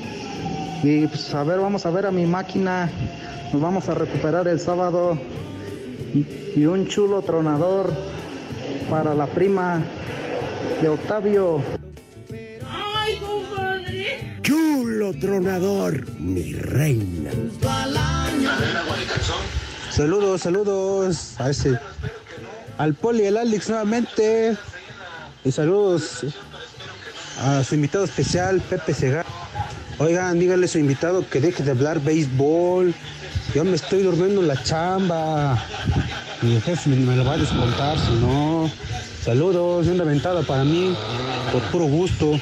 [0.83, 2.89] Y pues a ver, vamos a ver a mi máquina.
[3.53, 5.17] Nos vamos a recuperar el sábado.
[6.55, 7.93] Y, un chulo tronador
[8.89, 9.81] para la prima
[10.81, 11.61] de Octavio.
[12.67, 14.39] ¡Ay, compadre!
[14.41, 17.31] Chulo tronador, mi reina.
[19.91, 21.79] Saludos, saludos a ese.
[22.77, 24.57] Al Poli y al Alex nuevamente.
[25.43, 26.25] Y saludos
[27.41, 29.25] a su invitado especial, Pepe Segar.
[29.99, 32.93] Oigan, díganle a su invitado que deje de hablar béisbol.
[33.53, 35.61] Yo me estoy durmiendo en la chamba.
[36.41, 38.71] Mi jefe me lo va a descontar, si no.
[39.21, 40.95] Saludos, una ventada para mí,
[41.51, 42.39] por puro gusto.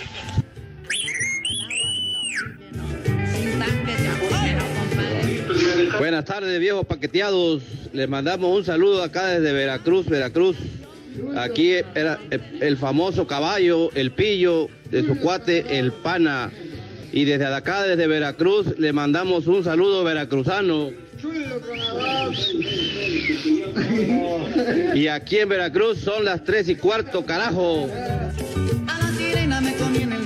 [5.97, 7.63] Buenas tardes, viejos paqueteados.
[7.91, 10.57] Les mandamos un saludo acá desde Veracruz, Veracruz.
[11.35, 16.51] Aquí era el famoso caballo, el pillo de su cuate, el pana.
[17.11, 21.06] Y desde acá, desde Veracruz, le mandamos un saludo veracruzano.
[24.93, 27.87] Y aquí en Veracruz son las tres y cuarto, carajo.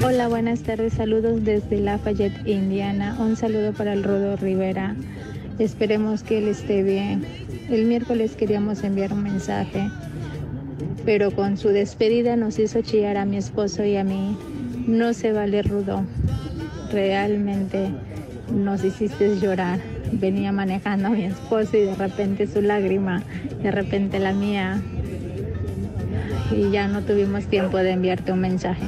[0.04, 0.94] Hola, buenas tardes.
[0.94, 3.16] Saludos desde Lafayette, Indiana.
[3.20, 4.96] Un saludo para el Rodo Rivera.
[5.60, 7.26] Esperemos que él esté bien.
[7.70, 9.90] El miércoles queríamos enviar un mensaje,
[11.06, 14.36] pero con su despedida nos hizo chillar a mi esposo y a mí.
[14.88, 16.04] No se vale, Rudo.
[16.92, 17.92] Realmente
[18.52, 19.80] nos hiciste llorar.
[20.12, 23.24] Venía manejando a mi esposo y de repente su lágrima,
[23.62, 24.82] de repente la mía.
[26.56, 28.84] Y ya no tuvimos tiempo de enviarte un mensaje.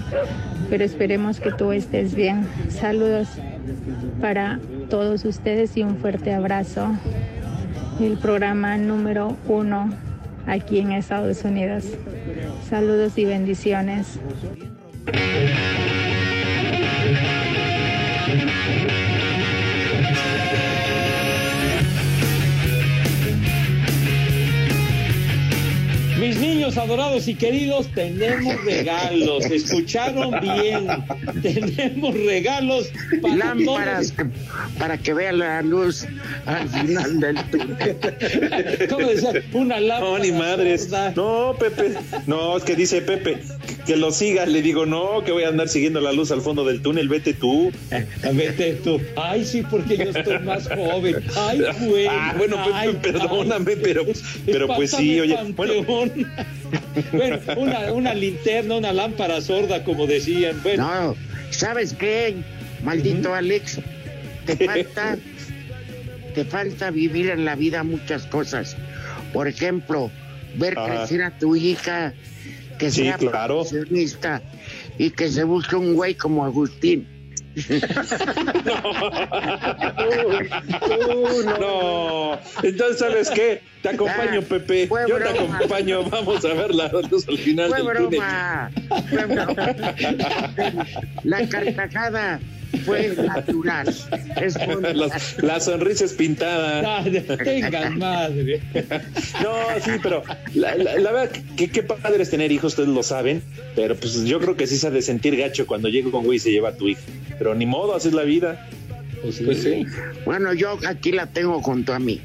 [0.70, 2.46] Pero esperemos que tú estés bien.
[2.70, 3.28] Saludos
[4.20, 4.60] para
[4.90, 6.88] todos ustedes y un fuerte abrazo.
[8.00, 9.94] El programa número uno
[10.46, 11.86] aquí en Estados Unidos.
[12.70, 14.20] Saludos y bendiciones.
[26.24, 29.44] Mis niños adorados y queridos, tenemos regalos.
[29.44, 30.88] Escucharon bien.
[31.42, 32.90] tenemos regalos
[33.22, 34.14] para lámparas
[34.80, 36.08] para que vean la luz
[36.46, 37.98] al final del túnel.
[38.90, 39.34] ¿Cómo decía?
[39.52, 40.12] Una lámpara.
[40.12, 40.90] No, ni madres.
[41.14, 41.92] No, Pepe.
[42.26, 43.42] No, es que dice Pepe
[43.86, 44.46] que lo siga.
[44.46, 47.10] Le digo, no, que voy a andar siguiendo la luz al fondo del túnel.
[47.10, 47.72] Vete tú.
[48.34, 49.00] Vete tú.
[49.16, 51.24] Ay, sí, porque yo estoy más joven.
[51.36, 52.08] Ay, güey.
[52.10, 54.04] Ah, bueno, Pepe, perdóname, pero,
[54.46, 55.38] pero pues sí, oye.
[55.56, 55.74] Bueno,
[57.12, 60.60] bueno, una, una linterna, una lámpara sorda, como decían.
[60.64, 60.88] Bueno.
[60.88, 61.16] No,
[61.52, 62.36] ¿sabes qué?
[62.84, 63.80] Maldito Alex,
[64.46, 65.18] te falta,
[66.34, 68.76] te falta vivir en la vida muchas cosas.
[69.32, 70.12] Por ejemplo,
[70.56, 72.14] ver crecer a tu hija,
[72.78, 73.62] que sea claro.
[73.62, 74.42] profesionista
[74.98, 77.08] y que se busque un güey como Agustín.
[81.60, 82.40] No.
[82.64, 83.62] Entonces, ¿sabes qué?
[83.82, 84.90] Te acompaño, Ah, Pepe.
[85.08, 86.04] Yo te acompaño.
[86.04, 88.08] Vamos a ver la luz al final Fue del túnel.
[88.10, 88.72] broma.
[89.10, 90.86] Fue broma.
[91.24, 92.40] La carcajada
[92.86, 93.88] fue natural.
[94.42, 94.56] Es
[94.96, 96.82] La, la sonrisa es pintada.
[97.04, 97.04] Ah,
[97.44, 98.62] tengan madre.
[99.44, 103.04] No, sí, pero la, la- la verdad que qué padre es tener hijos, ustedes lo
[103.04, 103.44] saben,
[103.76, 106.38] pero pues yo creo que sí se ha de sentir gacho cuando llega con güey
[106.38, 107.02] y se lleva a tu hija.
[107.38, 108.68] Pero ni modo, así es la vida.
[109.22, 109.44] Pues sí.
[109.46, 109.86] Pues sí.
[110.26, 112.22] Bueno, yo aquí la tengo junto a mí,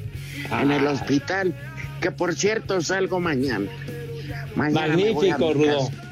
[0.60, 1.54] en el hospital,
[2.00, 3.66] que por cierto salgo mañana.
[4.56, 5.88] Mañana me voy a Magnífico, Rudo.
[5.88, 6.02] casa.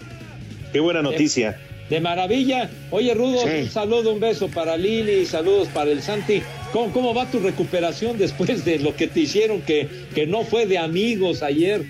[0.73, 1.59] Qué buena noticia.
[1.91, 2.69] De maravilla.
[2.91, 3.63] Oye, Rudo, Sí.
[3.63, 6.43] un saludo, un beso para Lili, saludos para el Santi.
[6.73, 10.67] ¿Cómo, cómo va tu recuperación después de lo que te hicieron, que, que no fue
[10.67, 11.85] de amigos ayer?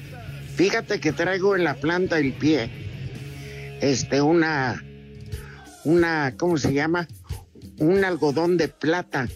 [0.55, 2.69] Fíjate que traigo en la planta del pie,
[3.81, 4.83] este, una,
[5.87, 7.07] una, ¿cómo se llama?
[7.79, 9.29] Un algodón de plata.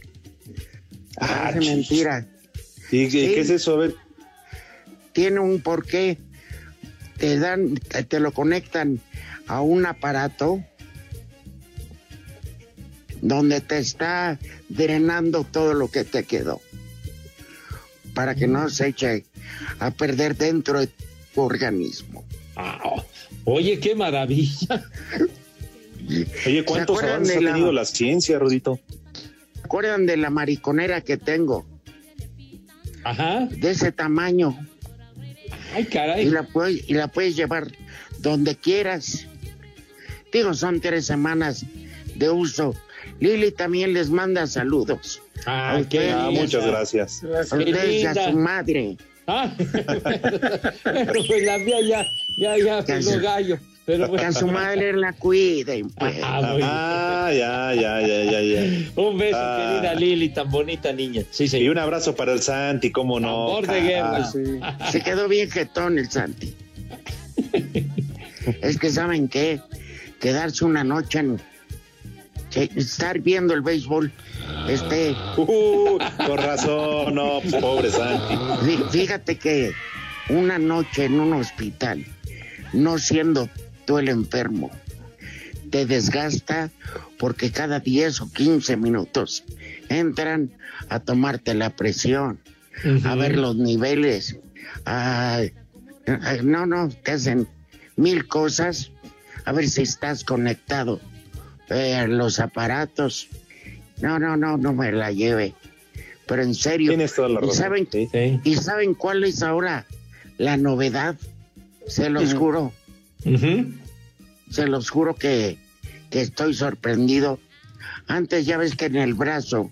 [1.21, 2.27] Ah, mentira.
[2.91, 3.35] ¿Y qué, Sí.
[3.35, 3.75] qué es eso?
[3.75, 3.95] A ver.
[5.13, 6.19] Tiene un porqué.
[7.19, 9.01] Te dan, te lo conectan
[9.47, 10.65] a un aparato
[13.21, 16.61] donde te está drenando todo lo que te quedó
[18.15, 19.27] para que no se eche
[19.79, 20.89] a perder dentro de
[21.35, 22.25] tu organismo.
[22.57, 23.05] Ah, oh,
[23.45, 24.83] oye, qué maravilla.
[26.47, 28.81] Oye, ¿cuántos acuerdan avances de ha la- tenido la ciencia, Rudito?
[29.55, 31.67] ¿Se acuerdan de la mariconera que tengo?
[33.05, 33.47] Ajá.
[33.51, 34.57] De ese tamaño.
[35.75, 36.27] Ay, caray.
[36.27, 37.69] Y la, puedes, y la puedes llevar
[38.19, 39.27] donde quieras.
[40.33, 41.65] Digo, son tres semanas
[42.17, 42.75] de uso.
[43.21, 45.23] Lili también les manda saludos.
[45.47, 47.23] Ah, A qué ustedes, Ah, muchas gracias.
[47.25, 48.97] a ustedes y a su madre.
[49.27, 52.05] Ah, pues la mía ya,
[52.39, 53.01] ya, ya, Que a
[53.87, 56.17] Pero Que a su madre la cuiden, pues.
[56.23, 56.41] Ah.
[56.63, 58.91] Ah, ya, ya, ya, ya, ya.
[58.95, 59.73] Un beso, Ah.
[59.81, 61.23] querida Lili, tan bonita niña.
[61.31, 61.73] Sí, Y señor.
[61.73, 63.47] un abrazo para el Santi, cómo no.
[63.47, 64.29] Tambor de guerra.
[64.63, 66.55] Ah, Se quedó bien jetón el Santi.
[68.63, 69.61] es que, ¿saben qué?
[70.21, 71.41] Quedarse una noche en...
[72.55, 74.13] estar viendo el béisbol,
[74.69, 75.15] este...
[75.37, 78.35] Uh, con razón, no, pues pobre Santi.
[78.67, 79.73] Fí- Fíjate que
[80.29, 82.05] una noche en un hospital,
[82.73, 83.49] no siendo
[83.91, 84.71] tú el enfermo,
[85.71, 86.71] te desgasta
[87.19, 89.43] porque cada 10 o 15 minutos
[89.89, 90.53] entran
[90.89, 92.39] a tomarte la presión,
[93.05, 94.37] a ver los niveles.
[94.85, 95.41] a-
[96.07, 97.49] a- no, no, te hacen
[97.97, 98.93] mil cosas,
[99.45, 101.01] a ver si estás conectado
[101.69, 103.27] eh, a los aparatos.
[104.01, 105.55] No, no, no, no me la lleve.
[106.27, 106.93] Pero en serio.
[106.93, 108.09] Tienes toda la ¿Y saben, Sí.
[108.45, 109.85] ¿Y saben cuál es ahora
[110.39, 111.17] la novedad?
[111.89, 112.73] Se los juro,
[113.25, 113.73] Ujú.
[114.51, 115.59] Se los juro que,
[116.11, 117.39] que estoy sorprendido.
[118.07, 119.71] Antes ya ves que en el brazo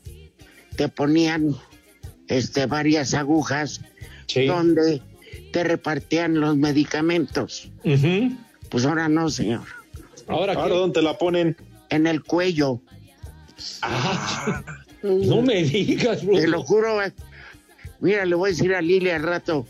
[0.77, 1.57] te ponían
[2.29, 3.81] este, varias agujas
[4.27, 4.45] Sí.
[4.47, 5.01] donde
[5.53, 7.71] te repartían los medicamentos.
[8.69, 9.63] Pues ahora no, señor.
[10.27, 10.79] Ahora, Ahora, ¿qué?
[10.79, 11.57] ¿dónde te la ponen?
[11.89, 12.83] En el cuello.
[13.83, 14.63] Ah,
[15.03, 16.41] no me digas, Rudo.
[16.41, 17.03] Te lo juro.
[17.03, 17.13] eh.
[18.01, 19.67] Mira, le voy a decir a Lili al rato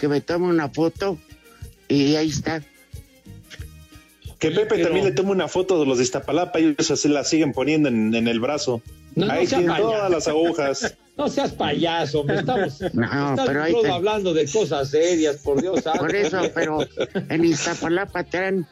[0.00, 1.18] que me tome una foto
[1.88, 2.62] y ahí está.
[4.40, 7.08] Que Pepe pero- también le toma una foto de los de Iztapalapa y eso se
[7.08, 8.82] la siguen poniendo en, en el brazo.
[9.14, 9.92] No, no Ahí sea tienen payaso.
[9.92, 10.96] todas las agujas.
[11.20, 15.36] No seas payaso, me estamos, No, estás, pero ahí Rudo, te- hablando de cosas serias,
[15.36, 15.82] por Dios.
[15.82, 15.98] santo.
[16.00, 16.78] Por eso, pero
[17.28, 18.66] en Iztapalapa traen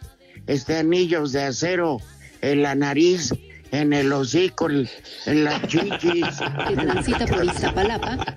[0.46, 1.98] este anillos de acero
[2.40, 3.35] en la nariz,
[3.72, 4.88] en el hocico, en
[5.26, 6.24] en las chichis.
[6.68, 8.37] que transita por Iztapalapa,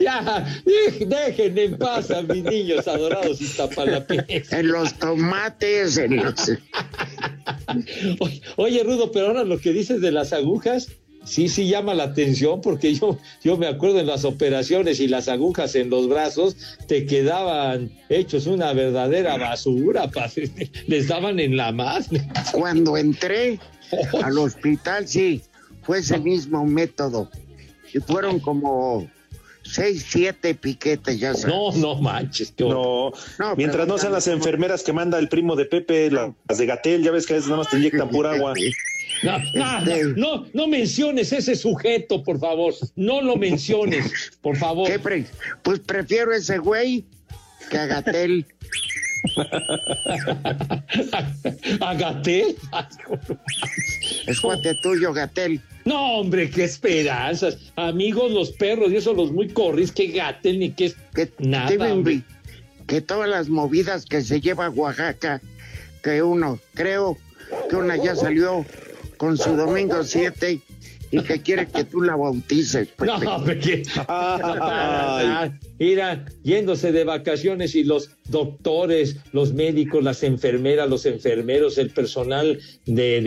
[0.00, 4.52] Ya, dej- dejen en paz a mis niños adorados iztapalapenses.
[4.52, 6.34] En los tomates, en los...
[8.20, 10.88] Oye, oye, Rudo, pero ahora lo que dices de las agujas,
[11.24, 15.28] sí, sí llama la atención porque yo, yo me acuerdo en las operaciones y las
[15.28, 20.50] agujas en los brazos te quedaban hechos una verdadera basura, padre.
[20.86, 22.26] Les daban en la madre.
[22.52, 23.58] Cuando entré
[24.22, 25.42] al hospital, sí,
[25.82, 27.30] fue ese mismo método.
[27.92, 29.10] Y fueron como
[29.62, 31.54] seis, siete piquetes, ya sabes.
[31.54, 32.52] No, no manches.
[32.56, 33.14] qué horror.
[33.38, 36.66] No, mientras no sean las enfermeras que manda el primo de Pepe, la- las de
[36.66, 38.54] Gatel, ya ves que a veces nada más te inyectan pura agua.
[39.22, 42.72] No, no, Este- no, no menciones ese sujeto, por favor.
[42.94, 44.86] No lo menciones, por favor.
[44.86, 45.26] ¿Qué pre-
[45.62, 47.04] Pues prefiero ese güey
[47.68, 48.46] que a Gatel.
[51.80, 52.56] ¿A Gatel?
[54.26, 55.60] Es cuate tuyo, Gatel.
[55.84, 57.56] No, hombre, qué esperanzas.
[57.76, 60.92] Amigos, los perros y eso, los muy corris, que Gatel ni que
[61.38, 61.70] nada.
[61.70, 62.14] Deben hombre.
[62.16, 62.24] vi-
[62.86, 65.40] que todas las movidas que se lleva a Oaxaca,
[66.02, 67.18] que uno, creo
[67.68, 68.64] que una ya salió
[69.18, 70.60] con su domingo 7
[71.10, 72.88] y que quiere que tú la bautices.
[72.96, 73.06] Pepe.
[73.06, 73.82] No, hombre, que-
[75.78, 82.58] Mira, yéndose de vacaciones y los doctores, los médicos, las enfermeras, los enfermeros, el personal
[82.86, 83.20] de,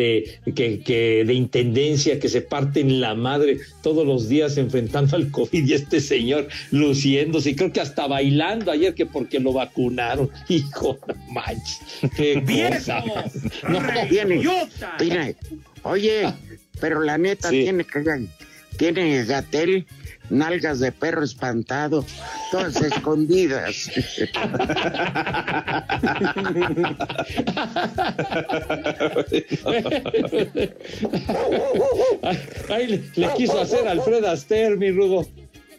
[0.45, 5.31] de, que, que- de intendencia que se parten la madre todos los días enfrentando al
[5.31, 10.29] COVID y este señor luciéndose y creo que hasta bailando ayer que porque lo vacunaron.
[10.49, 11.79] Hijo, no manches.
[12.17, 12.43] Qué
[12.75, 13.03] cosa.
[13.69, 13.79] No,
[14.09, 14.41] Tiene,
[14.97, 15.35] tiene-
[15.83, 16.27] oye,
[16.79, 18.27] pero la neta tiene que
[18.77, 19.85] tiene Gatel
[20.29, 22.05] nalgas de perro espantado,
[22.51, 23.91] todas escondidas.
[32.69, 35.27] Ay, le, le quiso hacer Alfred Aster, mi rudo.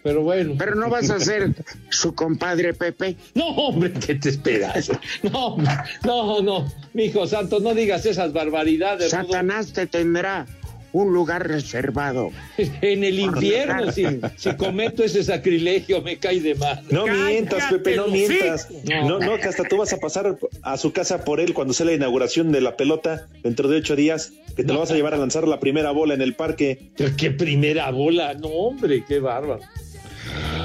[0.03, 0.57] Pero bueno.
[0.59, 1.55] Pero no vas a ser
[1.89, 3.17] su compadre Pepe.
[3.35, 4.91] No, hombre, ¿qué te esperas?
[5.23, 5.57] No,
[6.05, 9.13] no, no, mi hijo santo, no digas esas barbaridades.
[9.13, 9.23] rudo.
[9.23, 10.47] Satanás te tendrá
[10.93, 12.31] un lugar reservado.
[12.83, 14.05] En el infierno, si,
[14.37, 16.83] si cometo ese sacrilegio, me cae de mal.
[16.91, 18.69] No mientas, Pepe, no mientas.
[18.85, 21.87] No, no, que hasta tú vas a pasar a su casa por él cuando sea
[21.87, 25.15] la inauguración de la pelota dentro de ocho días, que te lo vas a llevar
[25.15, 26.91] a lanzar la primera bola en el parque.
[27.17, 28.35] ¿Qué primera bola?
[28.35, 29.61] No, hombre, qué bárbaro.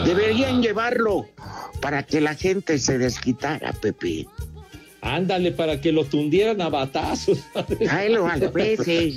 [0.05, 1.27] Deberían llevarlo
[1.81, 4.27] para que la gente se desquitara, Pepe.
[5.01, 7.39] Ándale, para que lo tundieran a batazos.
[7.79, 9.13] Tráelo al Pepe.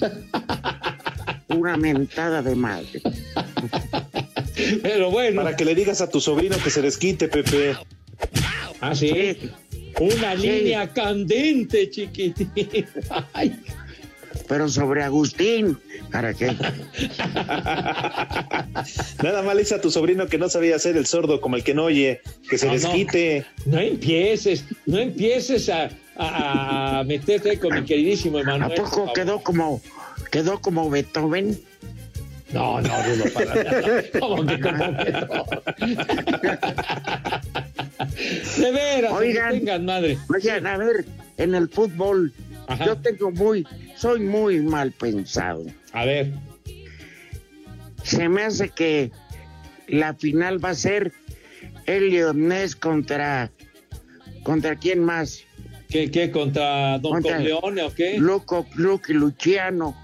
[1.57, 3.01] Una mentada de madre.
[4.83, 5.43] Pero bueno.
[5.43, 7.77] Para que le digas a tu sobrino que se desquite, Pepe.
[8.81, 9.37] Ah, sí.
[9.99, 10.47] Una Sí.
[10.47, 12.87] línea candente, chiquitín.
[13.33, 13.59] Ay.
[14.49, 15.79] Pero sobre Agustín,
[16.11, 16.57] ¿para qué?
[19.23, 21.75] Nada le dice a tu sobrino que no sabía hacer el sordo como el que
[21.75, 23.45] no oye, que se No, desquite.
[23.67, 28.73] No empieces, no empieces a, a- a meterte con mi queridísimo ¿A Emanuel.
[28.81, 29.81] por poco quedó como
[30.31, 31.59] quedó como Beethoven?
[32.53, 34.03] No, no, Rudo, para nada.
[34.21, 35.45] ¿Cómo que como que no?
[38.57, 39.53] De veras, Oigan.
[39.53, 40.19] que tengan madre.
[40.35, 41.05] Oigan, a ver,
[41.37, 42.33] en el fútbol,
[42.67, 42.87] Ajá.
[42.87, 43.67] yo tengo muy,
[43.97, 45.65] soy muy mal pensado.
[45.93, 46.33] A ver,
[48.03, 49.13] Se me hace que
[49.87, 51.13] la final va a ser
[51.87, 53.51] el Leonés contra
[54.43, 55.45] contra quién más?
[55.89, 58.17] ¿qué, qué contra Don Corleone o qué?
[58.19, 59.95] Luco, Lucky Luciano,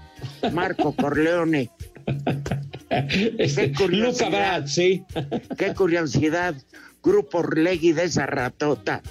[0.51, 1.69] Marco Corleone.
[2.89, 5.03] Este, Luca Brad, sí.
[5.57, 6.55] Qué curiosidad.
[7.03, 9.01] Grupo Orlegui de esa ratota.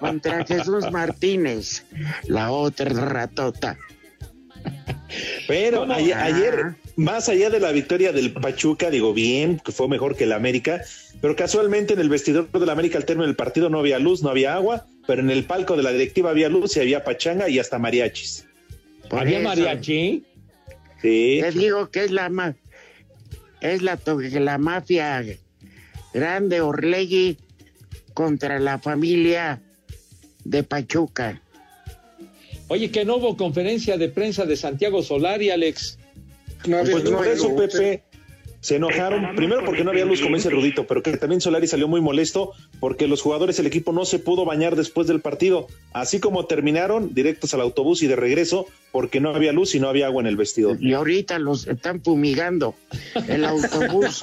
[0.00, 1.84] Contra Jesús Martínez,
[2.26, 3.78] la otra ratota.
[5.46, 5.92] Pero ¿Cómo?
[5.92, 6.24] ayer, Ah.
[6.24, 10.32] ayer, más allá de la victoria del Pachuca, digo bien, que fue mejor que el
[10.32, 10.82] América,
[11.20, 14.30] pero casualmente en el vestidor del América al término del partido no había luz, no
[14.30, 17.58] había agua, pero en el palco de la directiva había luz y había pachanga y
[17.58, 18.46] hasta mariachis.
[19.10, 20.24] Por ¿Había eso, mariachi?
[21.02, 21.38] Sí.
[21.42, 22.54] Te digo que es la ma
[23.60, 25.22] es la, la mafia
[26.14, 27.36] grande Orlegui
[28.14, 29.60] contra la familia
[30.44, 31.42] de Pachuca.
[32.68, 35.98] Oye, que no hubo conferencia de prensa de Santiago Solari, Alex.
[36.62, 38.04] Pues por eso, Pepe,
[38.60, 41.88] se enojaron, primero porque no había luz, como dice Rudito, pero que también Solari salió
[41.88, 46.20] muy molesto porque los jugadores, el equipo no se pudo bañar después del partido, así
[46.20, 50.06] como terminaron directos al autobús y de regreso porque no había luz y no había
[50.06, 50.76] agua en el vestidor.
[50.80, 52.74] Y ahorita los están fumigando
[53.28, 54.22] el autobús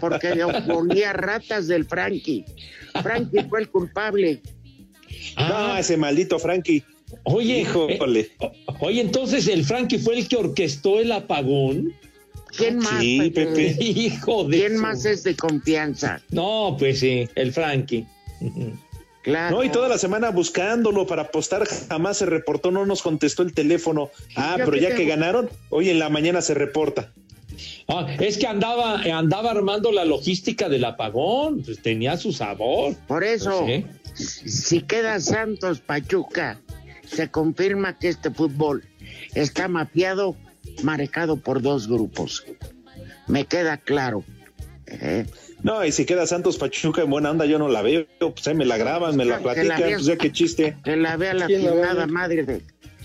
[0.00, 0.34] porque
[0.66, 2.44] ponía ratas del Frankie.
[3.02, 4.42] Frankie fue el culpable.
[5.36, 6.82] Ah, ese maldito Frankie.
[7.22, 8.20] Oye, Híjole.
[8.40, 8.50] eh,
[8.80, 11.94] oye, entonces el Frankie fue el que orquestó el apagón.
[12.56, 13.00] ¿Quién más?
[13.00, 13.76] Sí, Pepe.
[13.80, 14.58] Hijo de.
[14.58, 16.20] ¿Quién su- más es de confianza?
[16.30, 18.06] No, pues sí, el Frankie.
[19.22, 19.56] Claro.
[19.56, 23.54] No, y toda la semana buscándolo para apostar, jamás se reportó, no nos contestó el
[23.54, 24.10] teléfono.
[24.36, 27.10] Ah, Yo pero que ya te- que ganaron, hoy en la mañana se reporta.
[27.88, 32.94] Ah, es que andaba, andaba armando la logística del apagón, pues tenía su sabor.
[33.06, 33.86] Por eso, Sí.
[34.14, 36.60] si queda Santos Pachuca,
[37.06, 38.84] se confirma que este fútbol
[39.34, 40.36] está mapeado,
[40.82, 42.44] marcado por dos grupos.
[43.26, 44.24] Me queda claro.
[44.86, 45.26] ¿eh?
[45.62, 48.54] No, y si queda Santos Pachuca en buena onda, yo no la veo, pues ahí
[48.54, 50.76] me la graban, me la Que la platican, pues ya qué chiste.
[50.84, 52.12] Que la vea la ¿Quién la va a finada ver?
[52.12, 52.62] madre de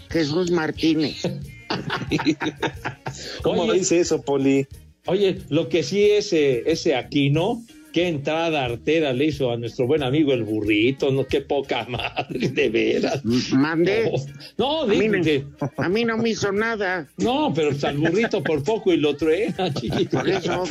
[0.10, 1.22] Jesús Martínez.
[3.44, 3.80] ¿Cómo Oye.
[3.80, 4.68] dice eso, Poli?
[5.06, 7.64] Oye, lo que sí ese, ese Aquino,
[7.94, 12.50] qué entrada artera le hizo a nuestro buen amigo el burrito, no, qué poca madre,
[12.50, 13.24] de veras.
[13.52, 14.12] Mandé.
[14.58, 17.08] No, A mí dime no- A mí no me hizo nada.
[17.18, 20.18] No, pero pues, al burrito por poco y lo truena, chiquito.
[20.20, 20.64] Por eso.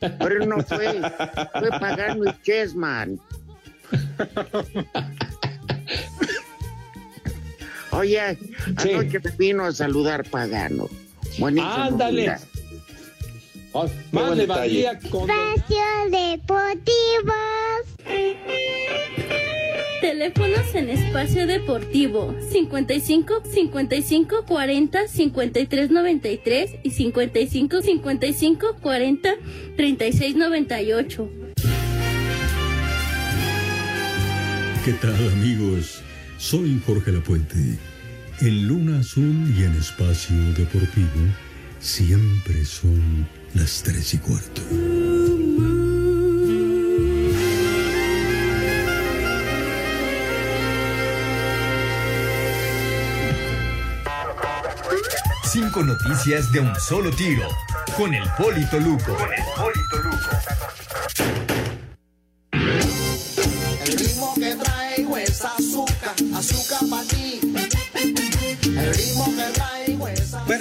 [0.00, 0.92] Pero no fue.
[1.58, 3.20] Fue Pagano y Chessman.
[7.92, 8.20] Oye,
[8.76, 10.88] anoche me vino a saludar Pagano.
[11.38, 11.72] Buenísimo.
[11.74, 12.36] Ándale.
[13.74, 14.84] Más buen le detalle.
[14.84, 15.30] valía con...
[15.30, 17.32] Espacio Deportivo.
[20.00, 29.34] Teléfonos en espacio deportivo 55 55 40 53 93 y 55 55 40
[29.76, 31.30] 36 98.
[34.84, 36.02] ¿Qué tal amigos?
[36.36, 37.78] Soy Jorge Lapuente.
[38.40, 41.20] En Luna Azul y en Espacio Deportivo
[41.78, 44.62] siempre son las tres y cuarto.
[55.44, 57.46] Cinco noticias de un solo tiro.
[57.96, 59.16] Con el Polito Luco.
[59.28, 59.42] El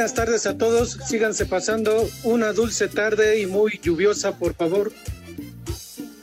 [0.01, 0.97] Buenas tardes a todos.
[1.07, 4.91] Síganse pasando una dulce tarde y muy lluviosa, por favor.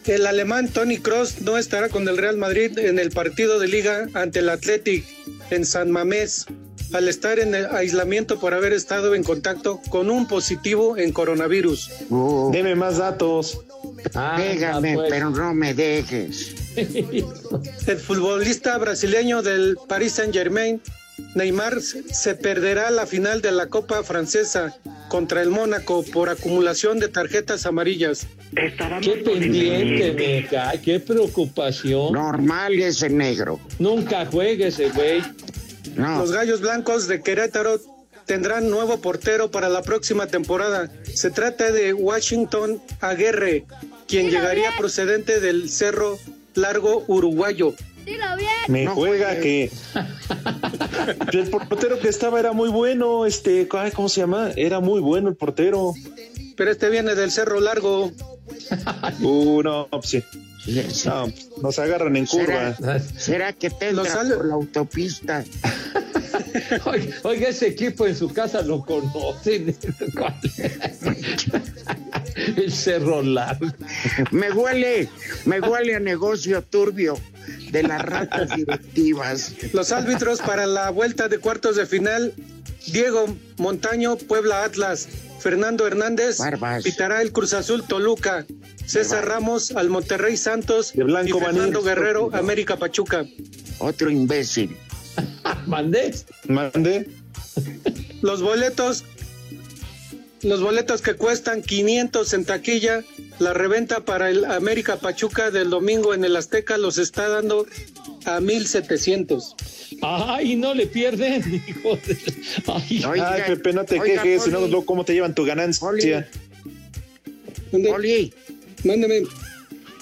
[0.04, 4.08] El alemán Tony Cross no estará con el Real Madrid en el partido de liga
[4.14, 5.04] ante el Athletic
[5.50, 6.46] en San Mamés
[6.92, 11.88] al estar en el aislamiento por haber estado en contacto con un positivo en coronavirus.
[12.50, 13.60] Deme más datos.
[14.36, 15.08] Pégame, pues.
[15.08, 16.52] pero no me dejes.
[16.74, 20.82] El futbolista brasileño del Paris Saint Germain,
[21.34, 24.76] Neymar, se perderá la final de la Copa Francesa
[25.08, 28.26] contra el Mónaco por acumulación de tarjetas amarillas.
[29.00, 32.12] Qué pendiente me cae, qué preocupación.
[32.12, 33.60] Normal ese negro.
[33.78, 35.22] Nunca juegue ese güey.
[35.96, 37.80] Los Gallos Blancos de Querétaro
[38.24, 40.90] tendrán nuevo portero para la próxima temporada.
[41.12, 43.64] Se trata de Washington Aguirre,
[44.06, 46.18] quien llegaría procedente del Cerro
[46.54, 47.74] Largo Uruguayo.
[48.08, 48.50] Dilo bien.
[48.68, 49.70] Me juega que
[51.32, 54.50] el portero que estaba era muy bueno, este, ay, ¿cómo se llama?
[54.56, 55.92] Era muy bueno el portero.
[56.56, 58.10] Pero este viene del Cerro Largo.
[59.20, 60.24] Uh, no, pues sí.
[61.06, 61.26] No,
[61.62, 62.74] nos agarran en curva.
[62.74, 65.44] ¿Será, será que te por la autopista?
[67.22, 69.76] Oiga, ese equipo en su casa lo conocen.
[72.56, 73.66] El Cerro Largo.
[74.30, 75.08] Me huele,
[75.44, 77.18] me huele a negocio turbio
[77.70, 79.52] de las ratas directivas.
[79.72, 82.32] Los árbitros para la vuelta de cuartos de final,
[82.86, 85.08] Diego Montaño, Puebla Atlas,
[85.40, 86.38] Fernando Hernández,
[86.82, 88.46] pitará el Cruz Azul Toluca,
[88.86, 91.88] César Ramos al Monterrey Santos y Blanco Fernando Maní.
[91.88, 93.26] Guerrero América Pachuca.
[93.78, 94.76] Otro imbécil.
[95.68, 96.14] Mandé.
[96.48, 97.06] Mandé.
[98.22, 99.04] Los boletos,
[100.42, 103.04] los boletos que cuestan 500 en taquilla,
[103.38, 107.66] la reventa para el América Pachuca del domingo en el Azteca los está dando
[108.24, 109.54] a 1700.
[110.02, 112.18] Ay, no le pierden, hijo de...
[112.66, 116.28] Ay, Ay, Pepe, no te oiga, quejes, si no, ¿cómo te llevan tu ganancia?
[117.72, 118.32] Oli,
[118.84, 119.22] mándame.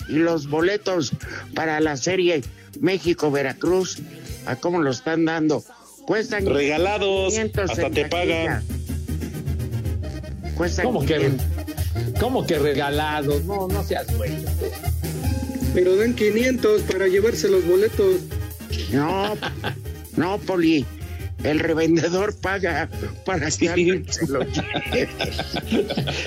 [0.09, 1.12] Y los boletos
[1.55, 2.43] para la serie
[2.81, 3.99] México-Veracruz,
[4.47, 5.63] ¿a cómo lo están dando?
[6.07, 8.65] Cuestan Regalados, 500 hasta te pagan.
[10.57, 11.47] Cuestan ¿Cómo que, 500.
[12.21, 13.45] ¿Cómo que regalados?
[13.45, 14.33] No, no seas güey.
[15.75, 18.21] Pero dan 500 para llevarse los boletos.
[18.93, 19.37] No,
[20.17, 20.87] no, Poli.
[21.47, 22.89] El revendedor paga
[23.25, 25.09] para que alguien se lo lleve.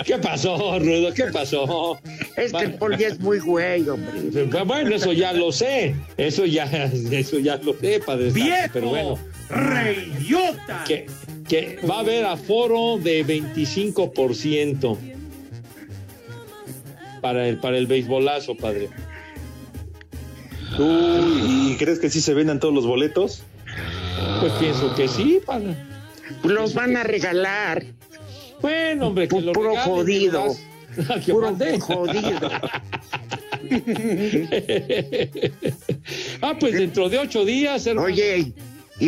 [0.06, 1.14] ¿Qué pasó, Rudo?
[1.14, 2.00] ¿Qué pasó?
[2.38, 4.46] Es que el Poli es muy güey, hombre.
[4.64, 5.94] Bueno, eso ya lo sé.
[6.16, 8.32] Eso ya, eso ya lo sé, padre.
[8.32, 8.70] ¡Viejo!
[8.72, 9.20] Pero bueno.
[9.50, 10.86] ¡Reyota!
[10.88, 11.08] Que,
[11.48, 14.98] que va a haber aforo de 25%
[17.22, 18.90] para el, para el beisbolazo, padre.
[20.78, 23.44] ¿Y crees que sí se vendan todos los boletos?
[24.40, 25.76] Pues pienso que sí, pana.
[26.44, 27.86] Los van a regalar.
[28.62, 30.56] Bueno, hombre, que lo Puro regalen, jodido.
[31.26, 32.50] Que Puro jodido.
[36.42, 38.08] ah, pues dentro de ocho días, hermano.
[38.08, 38.52] Oye,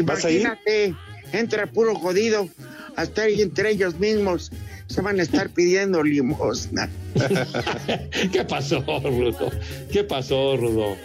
[0.04, 0.42] ¿Vas a ir?
[0.42, 0.96] imagínate,
[1.34, 2.48] entra puro jodido,
[2.96, 4.52] hasta ahí entre ellos mismos
[4.88, 6.90] se van a estar pidiendo limosna.
[8.32, 9.50] ¿Qué pasó, Rudo?
[9.92, 10.96] ¿Qué pasó, Rudo?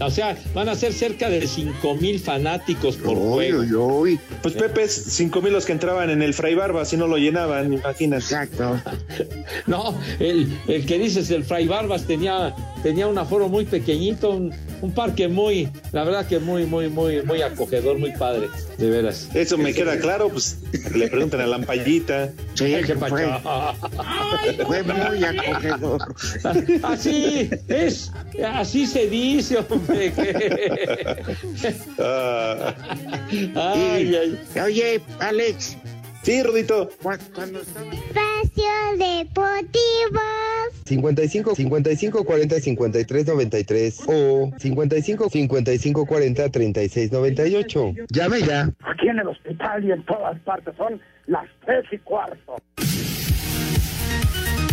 [0.00, 4.04] O sea, van a ser cerca de cinco mil fanáticos por juego.
[4.42, 7.16] Pues Pepe, es cinco mil los que entraban en el Fray Barba, si no lo
[7.16, 8.22] llenaban, imagínate.
[8.22, 8.80] Exacto.
[9.66, 14.52] No, el, el que dices, el Fray Barbas tenía, tenía un aforo muy pequeñito, un,
[14.80, 19.28] un parque muy, la verdad que muy, muy, muy, muy acogedor, muy padre, de veras.
[19.34, 20.58] Eso me queda claro, pues
[20.94, 22.30] le preguntan a Lampallita.
[22.54, 22.94] Sí, Ay, qué
[24.66, 26.14] fue, muy acogedor.
[26.82, 28.12] Así es,
[28.44, 30.12] así se dice, hombre.
[31.98, 32.74] Ah.
[33.54, 34.60] Ay, ay.
[34.60, 35.76] Oye, Alex.
[36.22, 36.90] Sí, Rudito.
[37.02, 40.20] Cuando Espacio Deportivo.
[40.84, 47.92] 55 55 40 53 93 o 55 55 40 36 98.
[48.10, 48.70] Llame ya.
[48.82, 52.56] Aquí en el hospital y en todas partes son las tres y cuarto.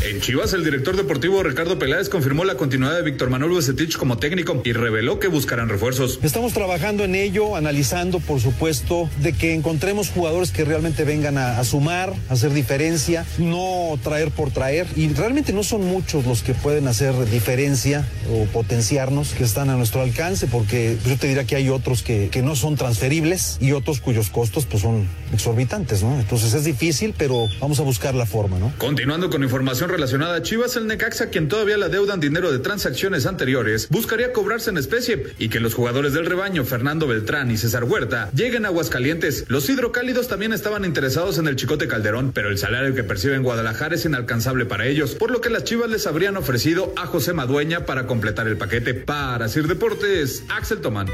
[0.03, 4.17] En Chivas, el director deportivo Ricardo Peláez confirmó la continuidad de Víctor Manuel Bucetich como
[4.17, 6.19] técnico y reveló que buscarán refuerzos.
[6.21, 11.59] Estamos trabajando en ello, analizando, por supuesto, de que encontremos jugadores que realmente vengan a,
[11.59, 14.85] a sumar, a hacer diferencia, no traer por traer.
[14.95, 19.75] Y realmente no son muchos los que pueden hacer diferencia o potenciarnos, que están a
[19.75, 23.71] nuestro alcance, porque yo te diría que hay otros que, que no son transferibles y
[23.71, 26.19] otros cuyos costos pues son exorbitantes, ¿no?
[26.19, 28.71] Entonces es difícil, pero vamos a buscar la forma, ¿no?
[28.77, 33.25] Continuando con información relacionada a Chivas, el Necaxa, quien todavía le adeudan dinero de transacciones
[33.25, 37.83] anteriores, buscaría cobrarse en especie y que los jugadores del rebaño, Fernando Beltrán y César
[37.83, 39.45] Huerta, lleguen a Aguascalientes.
[39.47, 43.43] Los hidrocálidos también estaban interesados en el Chicote Calderón, pero el salario que percibe en
[43.43, 47.33] Guadalajara es inalcanzable para ellos, por lo que las Chivas les habrían ofrecido a José
[47.33, 48.93] Madueña para completar el paquete.
[48.93, 51.07] Para Sir Deportes, Axel Tomán.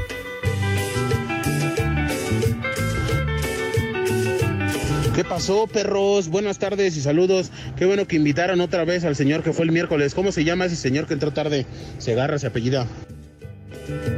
[5.14, 6.28] ¿Qué pasó, perros?
[6.28, 7.52] Buenas tardes y saludos.
[7.76, 10.12] Qué bueno que invitaron otra vez al señor que fue el miércoles.
[10.12, 11.66] ¿Cómo se llama ese señor que entró tarde?
[11.98, 12.88] Segarra, se apellida.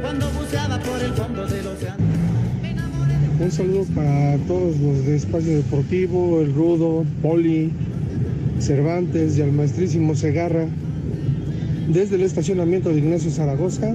[0.01, 2.03] Cuando buceaba por el fondo del océano.
[3.39, 7.71] Un saludo para todos los de Espacio Deportivo, el Rudo, Poli,
[8.59, 10.65] Cervantes y al maestrísimo Segarra,
[11.89, 13.93] desde el estacionamiento de Ignacio Zaragoza,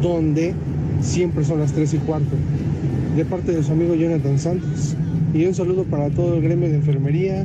[0.00, 0.54] donde
[1.00, 2.36] siempre son las 3 y cuarto,
[3.16, 4.94] de parte de su amigo Jonathan Santos.
[5.34, 7.44] Y un saludo para todo el gremio de enfermería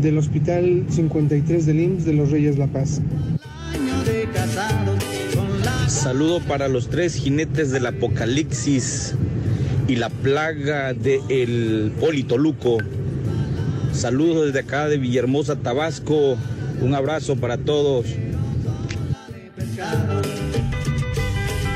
[0.00, 3.00] del Hospital 53 del IMSS de los Reyes La Paz.
[5.88, 9.14] Saludo para los tres jinetes del apocalipsis
[9.88, 12.78] y la plaga del Politoluco.
[13.92, 16.36] Saludos desde acá de Villahermosa, Tabasco.
[16.82, 18.06] Un abrazo para todos.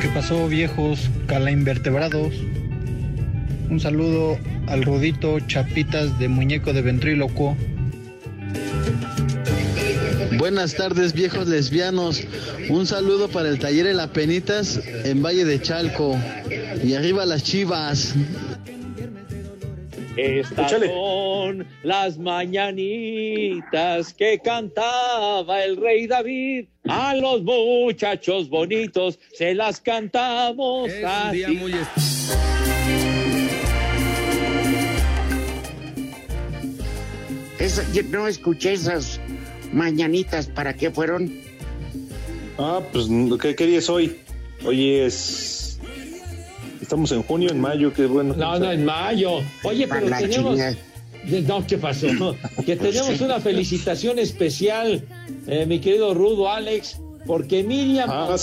[0.03, 2.35] ¿Qué pasó, viejos calainvertebrados?
[3.71, 4.37] Un saludo
[4.69, 7.57] al Rudito Chapitas de Muñeco de Ventrílocuo.
[10.39, 12.23] Buenas tardes, viejos lesbianos.
[12.69, 16.17] Un saludo para el taller El Apenitas en Valle de Chalco.
[16.85, 18.15] Y arriba las chivas.
[20.17, 26.67] Estas son las mañanitas que cantaba el rey David.
[26.89, 31.73] A los muchachos bonitos se las cantamos así.
[37.69, 39.21] Esa- no escuché esas
[39.75, 41.31] mañanitas, ¿para qué fueron?
[42.57, 43.07] Ah, pues,
[43.43, 44.17] ¿qué, qué día es hoy?
[44.65, 45.79] Hoy es.
[46.81, 48.35] Estamos en junio, en mayo, qué bueno.
[48.35, 49.41] No, no, en mayo.
[49.63, 50.53] Oye, pero Para tenemos.
[50.55, 50.77] chingada.
[51.47, 52.07] No, ¿qué pasó?
[52.65, 55.05] Que tenemos una felicitación especial,
[55.47, 56.97] eh, mi querido Rudo Alex,
[57.27, 58.35] porque Miriam Ah,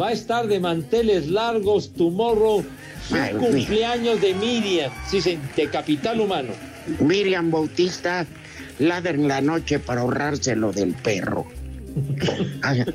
[0.00, 2.64] va a estar de manteles largos tomorrow,
[3.06, 6.69] su Ay, cumpleaños de Miriam, sí, sí, de Capital Humano.
[6.98, 8.26] Miriam Bautista
[8.78, 11.46] ladra en la noche para ahorrárselo del perro.
[12.62, 12.92] Ad-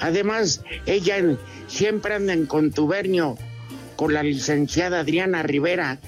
[0.00, 1.16] Además, ella
[1.66, 3.36] siempre anda en contubernio
[3.96, 5.98] con la licenciada Adriana Rivera,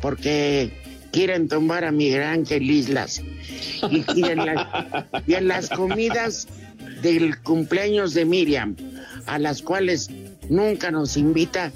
[0.00, 0.72] porque
[1.12, 3.22] quieren tumbar a Miguel Ángel Islas.
[3.90, 4.24] Y, y
[5.26, 6.46] y en las comidas
[7.02, 8.76] del cumpleaños de Miriam,
[9.26, 10.10] a las cuales
[10.48, 11.72] nunca nos invita,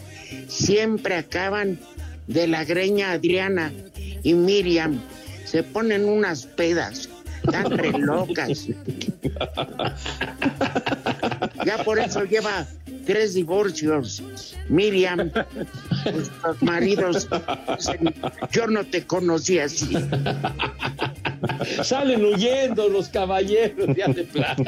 [0.49, 1.79] siempre acaban
[2.27, 3.73] de la greña Adriana
[4.25, 5.01] y Miriam.
[5.45, 7.09] Se ponen unas pedas
[7.51, 8.67] tan re locas.
[11.65, 12.67] Ya por eso lleva
[13.07, 14.23] tres divorcios.
[14.69, 15.31] Miriam,
[16.05, 17.29] nuestros maridos,
[17.77, 18.15] dicen,
[18.51, 19.95] yo no te conocí así.
[21.83, 24.65] Salen huyendo los caballeros ya de plano.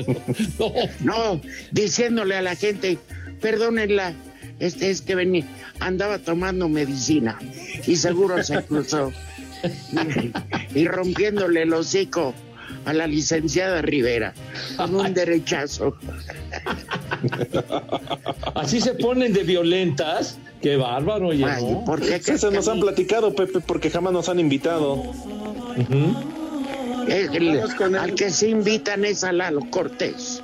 [0.58, 0.72] No.
[1.00, 1.40] No,
[1.72, 2.98] diciéndole a la gente,
[3.40, 4.12] perdónenla,
[4.58, 5.46] este es que venía,
[5.80, 7.38] andaba tomando medicina
[7.86, 9.12] y seguro se cruzó.
[10.74, 12.34] Y, y rompiéndole el hocico
[12.84, 14.32] a la licenciada Rivera
[14.76, 15.96] con un derechazo.
[18.54, 20.38] Así se ponen de violentas.
[20.62, 21.44] Qué bárbaro, oye.
[21.44, 21.84] Ay, ¿no?
[21.84, 25.02] ¿por qué que nos a han platicado, Pepe, porque jamás nos han invitado.
[27.08, 27.60] El-
[27.98, 30.42] al que se invitan es a Lalo Cortés.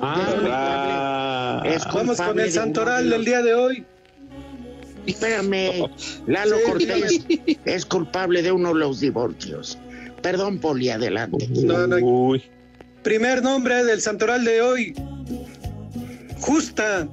[0.00, 3.84] Ah, Es Vamos con el santoral de del día de hoy.
[5.06, 5.88] Espérame,
[6.26, 7.20] Lalo Sí, Cortés
[7.64, 9.78] es culpable de uno de los divorcios.
[10.22, 11.48] Perdón, Poli, adelante.
[11.48, 11.96] No, no.
[11.96, 12.42] Uy.
[13.02, 14.94] Primer nombre del santoral de hoy.
[16.40, 17.08] Justa.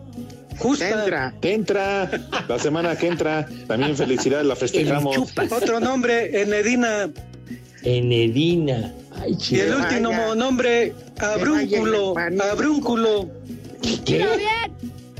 [0.59, 0.89] Justa.
[0.89, 1.33] Entra.
[1.41, 2.09] Que entra
[2.47, 3.47] la semana que entra.
[3.67, 5.15] También felicidades, la festejamos.
[5.51, 7.09] Otro nombre, Enedina.
[7.83, 8.93] Enedina.
[9.21, 10.35] Ay, Y el último vaya.
[10.35, 12.15] nombre, Abrúnculo.
[12.17, 12.41] el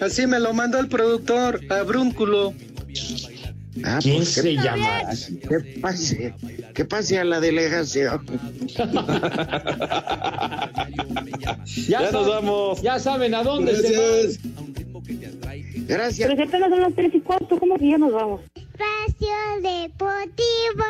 [0.00, 1.60] Así me lo mandó el productor.
[1.70, 2.54] Abrúnculo.
[3.84, 5.02] Ah, ¿Quién pues, se que, llama
[5.48, 6.34] que pase,
[6.74, 8.24] que pase a la delegación.
[11.88, 12.82] Ya, Ya nos vamos.
[12.82, 14.38] Ya saben a dónde se Gracias.
[15.86, 16.28] Gracias.
[16.28, 18.40] Pero apenas son las tres y cuarto, ¿cómo que ya nos vamos?
[18.54, 19.28] Espacio
[19.62, 20.84] Deportivo.